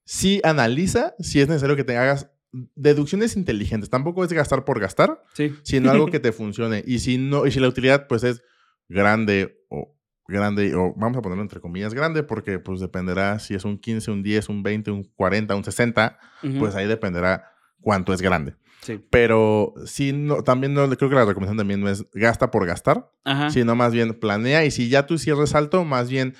sí 0.05 0.41
analiza 0.43 1.15
si 1.19 1.41
es 1.41 1.47
necesario 1.47 1.75
que 1.75 1.83
te 1.83 1.97
hagas 1.97 2.29
deducciones 2.75 3.35
inteligentes. 3.35 3.89
Tampoco 3.89 4.23
es 4.23 4.31
gastar 4.31 4.65
por 4.65 4.79
gastar, 4.79 5.23
sino 5.63 5.91
algo 5.91 6.07
que 6.07 6.19
te 6.19 6.31
funcione. 6.31 6.83
Y 6.85 6.99
si 6.99 7.17
no, 7.17 7.45
y 7.45 7.51
si 7.51 7.59
la 7.59 7.67
utilidad 7.67 8.07
pues 8.07 8.23
es 8.23 8.43
grande 8.87 9.65
o 9.69 9.97
grande, 10.27 10.73
o 10.75 10.93
vamos 10.95 11.17
a 11.17 11.21
ponerlo 11.21 11.43
entre 11.43 11.59
comillas 11.59 11.93
grande, 11.93 12.23
porque 12.23 12.59
pues 12.59 12.79
dependerá 12.79 13.39
si 13.39 13.55
es 13.55 13.65
un 13.65 13.77
15, 13.77 14.11
un 14.11 14.23
10, 14.23 14.49
un 14.49 14.63
20, 14.63 14.91
un 14.91 15.03
40, 15.03 15.55
un 15.55 15.63
60, 15.63 16.19
pues 16.59 16.75
ahí 16.75 16.87
dependerá 16.87 17.51
cuánto 17.81 18.13
es 18.13 18.21
grande. 18.21 18.55
Pero 19.09 19.73
sí, 19.85 20.13
no, 20.13 20.43
también 20.43 20.73
no, 20.73 20.89
creo 20.89 21.09
que 21.09 21.15
la 21.15 21.25
recomendación 21.25 21.57
también 21.57 21.81
no 21.81 21.89
es 21.89 22.05
gasta 22.13 22.51
por 22.51 22.65
gastar, 22.65 23.11
sino 23.49 23.75
más 23.75 23.93
bien 23.93 24.13
planea 24.13 24.65
y 24.65 24.71
si 24.71 24.89
ya 24.89 25.05
tú 25.05 25.17
cierres 25.17 25.55
alto, 25.55 25.83
más 25.85 26.09
bien 26.09 26.35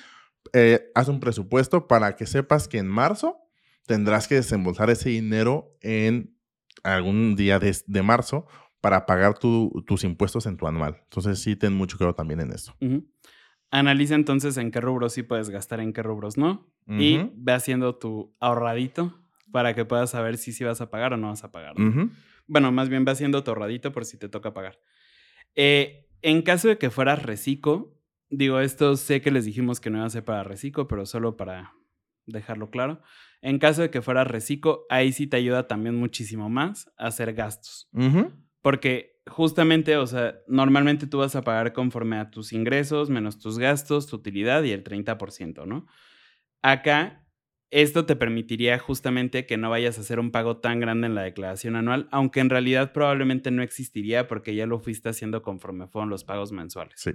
eh, 0.52 0.90
haz 0.94 1.08
un 1.08 1.20
presupuesto 1.20 1.86
para 1.86 2.16
que 2.16 2.26
sepas 2.26 2.68
que 2.68 2.78
en 2.78 2.88
marzo 2.88 3.38
tendrás 3.86 4.28
que 4.28 4.36
desembolsar 4.36 4.90
ese 4.90 5.10
dinero 5.10 5.76
en 5.80 6.34
algún 6.82 7.36
día 7.36 7.58
de, 7.58 8.02
marzo 8.02 8.46
para 8.80 9.06
pagar 9.06 9.38
tus 9.38 10.04
impuestos 10.04 10.46
en 10.46 10.56
tu 10.56 10.66
anual. 10.66 10.98
Entonces 11.04 11.38
sí, 11.40 11.56
ten 11.56 11.72
mucho 11.72 11.96
cuidado 11.96 12.14
también 12.14 12.40
en 12.40 12.52
eso. 12.52 12.76
Analiza 13.70 14.14
entonces 14.14 14.56
en 14.56 14.70
qué 14.70 14.80
rubros 14.80 15.14
sí 15.14 15.22
puedes 15.22 15.50
gastar, 15.50 15.80
en 15.80 15.92
qué 15.92 16.02
rubros 16.02 16.36
no. 16.36 16.66
Y 16.86 17.30
ve 17.34 17.52
haciendo 17.52 17.96
tu 17.96 18.32
ahorradito 18.40 19.18
para 19.50 19.74
que 19.74 19.84
puedas 19.84 20.10
saber 20.10 20.36
si 20.36 20.52
sí 20.52 20.64
vas 20.64 20.80
a 20.80 20.90
pagar 20.90 21.14
o 21.14 21.16
no 21.16 21.28
vas 21.28 21.44
a 21.44 21.50
pagar. 21.50 21.74
Bueno, 22.46 22.72
más 22.72 22.88
bien 22.88 23.04
va 23.06 23.12
haciendo 23.12 23.44
torradito 23.44 23.92
por 23.92 24.04
si 24.04 24.18
te 24.18 24.28
toca 24.28 24.54
pagar. 24.54 24.78
Eh, 25.54 26.08
en 26.22 26.42
caso 26.42 26.68
de 26.68 26.78
que 26.78 26.90
fueras 26.90 27.22
reciclo, 27.22 27.94
digo, 28.30 28.60
esto 28.60 28.96
sé 28.96 29.20
que 29.20 29.30
les 29.30 29.44
dijimos 29.44 29.80
que 29.80 29.90
no 29.90 29.98
iba 29.98 30.06
a 30.06 30.10
ser 30.10 30.24
para 30.24 30.44
reciclo, 30.44 30.88
pero 30.88 31.06
solo 31.06 31.36
para 31.36 31.72
dejarlo 32.26 32.70
claro. 32.70 33.02
En 33.42 33.58
caso 33.58 33.82
de 33.82 33.90
que 33.90 34.02
fueras 34.02 34.26
reciclo, 34.26 34.86
ahí 34.88 35.12
sí 35.12 35.26
te 35.26 35.36
ayuda 35.36 35.66
también 35.66 35.94
muchísimo 35.96 36.48
más 36.48 36.90
a 36.96 37.08
hacer 37.08 37.34
gastos. 37.34 37.88
Porque 38.62 39.20
justamente, 39.26 39.96
o 39.96 40.06
sea, 40.06 40.38
normalmente 40.48 41.06
tú 41.06 41.18
vas 41.18 41.36
a 41.36 41.42
pagar 41.42 41.72
conforme 41.72 42.16
a 42.16 42.30
tus 42.30 42.52
ingresos, 42.52 43.10
menos 43.10 43.38
tus 43.38 43.58
gastos, 43.58 44.06
tu 44.06 44.16
utilidad 44.16 44.62
y 44.62 44.72
el 44.72 44.82
30%, 44.82 45.66
¿no? 45.66 45.86
Acá 46.62 47.23
esto 47.70 48.06
te 48.06 48.16
permitiría 48.16 48.78
justamente 48.78 49.46
que 49.46 49.56
no 49.56 49.70
vayas 49.70 49.98
a 49.98 50.02
hacer 50.02 50.20
un 50.20 50.30
pago 50.30 50.58
tan 50.58 50.80
grande 50.80 51.06
en 51.06 51.14
la 51.14 51.22
declaración 51.22 51.76
anual, 51.76 52.08
aunque 52.10 52.40
en 52.40 52.50
realidad 52.50 52.92
probablemente 52.92 53.50
no 53.50 53.62
existiría 53.62 54.28
porque 54.28 54.54
ya 54.54 54.66
lo 54.66 54.78
fuiste 54.78 55.08
haciendo 55.08 55.42
conforme 55.42 55.88
fueron 55.88 56.10
los 56.10 56.24
pagos 56.24 56.52
mensuales. 56.52 56.94
Sí. 56.96 57.12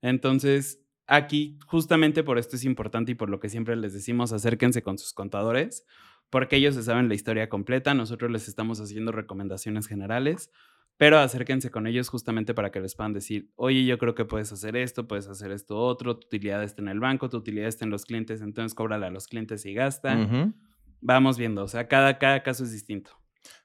Entonces, 0.00 0.80
aquí 1.06 1.58
justamente 1.66 2.22
por 2.22 2.38
esto 2.38 2.56
es 2.56 2.64
importante 2.64 3.12
y 3.12 3.14
por 3.14 3.30
lo 3.30 3.40
que 3.40 3.48
siempre 3.48 3.74
les 3.76 3.92
decimos, 3.92 4.32
acérquense 4.32 4.82
con 4.82 4.98
sus 4.98 5.12
contadores, 5.12 5.84
porque 6.30 6.56
ellos 6.56 6.74
se 6.74 6.82
saben 6.82 7.08
la 7.08 7.14
historia 7.14 7.48
completa, 7.48 7.94
nosotros 7.94 8.30
les 8.30 8.48
estamos 8.48 8.80
haciendo 8.80 9.12
recomendaciones 9.12 9.86
generales, 9.86 10.52
pero 10.98 11.18
acérquense 11.18 11.70
con 11.70 11.86
ellos 11.86 12.08
justamente 12.08 12.54
para 12.54 12.70
que 12.70 12.80
les 12.80 12.96
puedan 12.96 13.12
decir, 13.12 13.50
oye, 13.54 13.84
yo 13.84 13.98
creo 13.98 14.16
que 14.16 14.24
puedes 14.24 14.52
hacer 14.52 14.76
esto, 14.76 15.06
puedes 15.06 15.28
hacer 15.28 15.52
esto 15.52 15.78
otro, 15.78 16.18
tu 16.18 16.26
utilidad 16.26 16.62
está 16.64 16.82
en 16.82 16.88
el 16.88 16.98
banco, 16.98 17.30
tu 17.30 17.36
utilidad 17.36 17.68
está 17.68 17.84
en 17.84 17.92
los 17.92 18.04
clientes, 18.04 18.42
entonces 18.42 18.74
cóbrale 18.74 19.06
a 19.06 19.10
los 19.10 19.28
clientes 19.28 19.64
y 19.64 19.72
gasta. 19.72 20.52
Vamos 21.00 21.38
viendo, 21.38 21.62
o 21.62 21.68
sea, 21.68 21.86
cada, 21.86 22.18
cada 22.18 22.42
caso 22.42 22.64
es 22.64 22.72
distinto. 22.72 23.12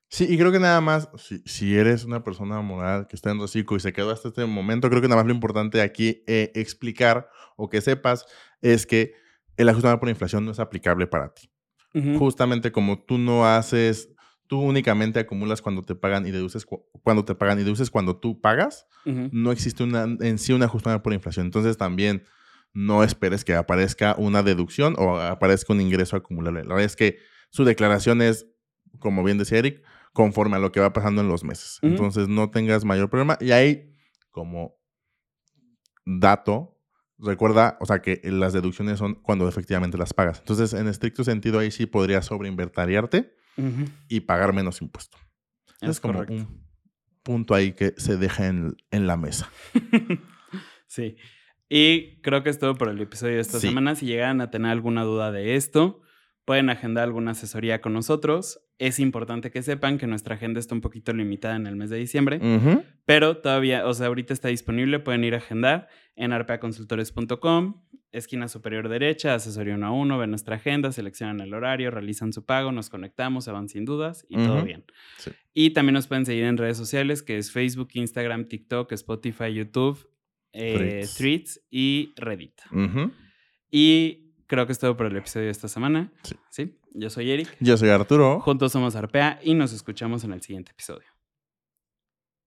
Sí, 0.08 0.28
y 0.30 0.38
creo 0.38 0.52
que 0.52 0.60
nada 0.60 0.80
más, 0.80 1.10
si, 1.18 1.40
si, 1.40 1.76
eres 1.76 2.06
una 2.06 2.24
persona 2.24 2.62
moral 2.62 3.08
que 3.08 3.16
está 3.16 3.32
en 3.32 3.40
reciclo 3.40 3.78
y 3.78 3.80
se 3.80 3.94
quedó 3.94 4.12
hasta 4.12 4.28
este 4.28 4.46
momento, 4.46 4.88
creo 4.88 5.02
que 5.02 5.08
nada 5.08 5.22
más 5.22 5.28
lo 5.28 5.34
importante 5.34 5.82
aquí 5.82 6.24
eh, 6.28 6.52
explicar 6.54 7.28
o 7.58 7.68
que 7.68 7.82
sepas 7.82 8.28
es 8.62 8.86
que 8.86 9.14
el 9.58 9.70
ajuste 9.70 9.98
por 9.98 10.10
inflación 10.10 10.46
no 10.46 10.52
es 10.52 10.60
aplicable 10.60 11.08
para 11.08 11.34
ti. 11.34 11.50
Justamente 12.18 12.72
como 12.72 13.04
tú 13.04 13.20
no 13.20 13.46
haces 13.46 14.10
tú 14.48 14.60
únicamente 14.62 15.20
acumulas 15.20 15.62
cuando 15.62 15.82
te 15.84 15.96
pagan 15.96 16.26
y 16.28 16.32
deduces 16.32 16.66
cu- 16.66 16.86
cuando 17.04 17.24
te 17.26 17.34
pagan 17.36 17.60
y 17.60 17.64
deduces 17.64 17.90
cuando 17.90 18.18
tú 18.18 18.40
pagas, 18.42 18.86
no 19.32 19.52
existe 19.52 19.84
una, 19.84 20.04
en 20.04 20.38
sí 20.38 20.54
un 20.54 20.64
ajustamiento 20.64 21.04
por 21.04 21.14
inflación. 21.14 21.46
Entonces 21.48 21.78
también 21.78 22.24
no 22.74 23.04
esperes 23.04 23.44
que 23.46 23.54
aparezca 23.56 24.16
una 24.18 24.44
deducción 24.44 24.96
o 24.98 25.18
aparezca 25.20 25.74
un 25.74 25.82
ingreso 25.82 26.16
acumulable. 26.16 26.62
La 26.64 26.70
verdad 26.70 26.86
es 26.86 26.96
que 26.96 27.18
su 27.50 27.64
declaración 27.66 28.22
es, 28.22 28.48
como 29.00 29.24
bien 29.24 29.38
decía 29.38 29.60
Eric, 29.60 29.82
conforme 30.12 30.56
a 30.58 30.60
lo 30.60 30.72
que 30.72 30.80
va 30.80 30.94
pasando 30.94 31.22
en 31.22 31.28
los 31.28 31.44
meses. 31.44 31.80
Entonces 31.92 32.28
no 32.28 32.50
tengas 32.52 32.84
mayor 32.86 33.10
problema. 33.10 33.38
Y 33.42 33.52
ahí, 33.52 33.92
como 34.32 34.76
dato, 36.06 36.80
recuerda, 37.18 37.78
o 37.80 37.86
sea, 37.86 38.02
que 38.02 38.20
las 38.24 38.54
deducciones 38.54 39.00
son 39.00 39.16
cuando 39.16 39.48
efectivamente 39.48 39.98
las 39.98 40.14
pagas. 40.14 40.40
Entonces, 40.40 40.74
en 40.74 40.88
estricto 40.88 41.24
sentido, 41.24 41.60
ahí 41.60 41.72
sí 41.72 41.86
podrías 41.86 42.26
sobreinvertariarte 42.26 43.34
Y 44.08 44.22
pagar 44.22 44.54
menos 44.54 44.82
impuesto. 44.82 45.18
Es, 45.82 45.90
Es 45.92 46.00
como 46.00 46.16
correcto. 46.20 46.36
un 46.36 46.64
punto 47.24 47.54
ahí 47.56 47.74
que 47.74 47.94
se 47.98 48.18
deja 48.18 48.48
en, 48.48 48.76
en 48.92 49.08
la 49.08 49.18
mesa. 49.18 49.50
sí. 50.88 51.16
Y 51.70 52.22
creo 52.22 52.44
que 52.44 52.50
es 52.50 52.60
todo 52.60 52.76
por 52.76 52.90
el 52.90 53.00
episodio 53.02 53.36
de 53.36 53.42
esta 53.42 53.60
Sí. 53.60 53.68
semana. 53.68 53.96
Si 53.96 54.06
llegan 54.06 54.42
a 54.42 54.52
tener 54.52 54.72
alguna 54.72 55.04
duda 55.04 55.32
de 55.32 55.56
esto, 55.56 56.02
pueden 56.46 56.70
agendar 56.70 57.06
alguna 57.06 57.32
asesoría 57.32 57.82
con 57.82 57.94
nosotros. 57.94 58.60
Es 58.80 59.00
importante 59.00 59.50
que 59.52 59.62
sepan 59.64 59.98
que 59.98 60.08
nuestra 60.08 60.36
agenda 60.36 60.60
está 60.60 60.76
un 60.76 60.82
poquito 60.82 61.14
limitada 61.14 61.56
en 61.56 61.68
el 61.68 61.76
mes 61.76 61.90
de 61.90 61.98
diciembre, 61.98 62.40
pero 63.06 63.38
todavía, 63.38 63.86
o 63.88 63.94
sea, 63.94 64.08
ahorita 64.08 64.34
está 64.34 64.50
disponible. 64.50 65.00
Pueden 65.00 65.24
ir 65.24 65.36
a 65.36 65.38
agendar 65.38 65.88
en 66.16 66.34
arpeaconsultores.com, 66.34 67.82
esquina 68.14 68.48
superior 68.48 68.88
derecha, 68.88 69.34
asesoría 69.34 69.76
uno 69.76 69.88
a 69.88 69.92
uno, 69.92 70.18
ven 70.18 70.30
nuestra 70.30 70.56
agenda, 70.56 70.92
seleccionan 70.92 71.42
el 71.42 71.54
horario, 71.54 71.92
realizan 71.92 72.32
su 72.32 72.46
pago, 72.46 72.72
nos 72.72 72.90
conectamos, 72.90 73.44
se 73.44 73.52
van 73.52 73.68
sin 73.68 73.84
dudas 73.84 74.26
y 74.30 74.38
todo 74.38 74.64
bien. 74.64 74.86
Sí. 75.18 75.32
Y 75.54 75.72
también 75.72 75.96
nos 75.96 76.08
pueden 76.08 76.26
seguir 76.26 76.46
en 76.46 76.58
redes 76.58 76.78
sociales, 76.78 77.24
que 77.24 77.38
es 77.38 77.52
Facebook, 77.52 77.90
Instagram, 77.94 78.48
TikTok, 78.48 78.92
Spotify, 78.94 79.54
YouTube, 79.54 80.08
eh, 80.54 81.06
Threads. 81.18 81.62
Y 81.70 82.14
Reddit. 82.16 82.62
Y 83.70 84.32
creo 84.48 84.68
que 84.68 84.72
es 84.72 84.80
todo 84.80 84.96
por 84.96 85.08
el 85.08 85.18
episodio 85.18 85.46
de 85.48 85.52
esta 85.52 85.68
semana. 85.68 86.14
Sí. 86.22 86.36
¿Sí? 86.50 86.78
Yo 86.94 87.10
soy 87.10 87.32
Eric. 87.32 87.58
Yo 87.60 87.76
soy 87.76 87.90
Arturo. 87.90 88.40
Juntos 88.42 88.72
somos 88.72 88.96
Arpea 88.96 89.40
y 89.44 89.56
nos 89.56 89.74
escuchamos 89.74 90.24
en 90.24 90.34
el 90.34 90.42
siguiente 90.42 90.72
episodio. 90.72 91.13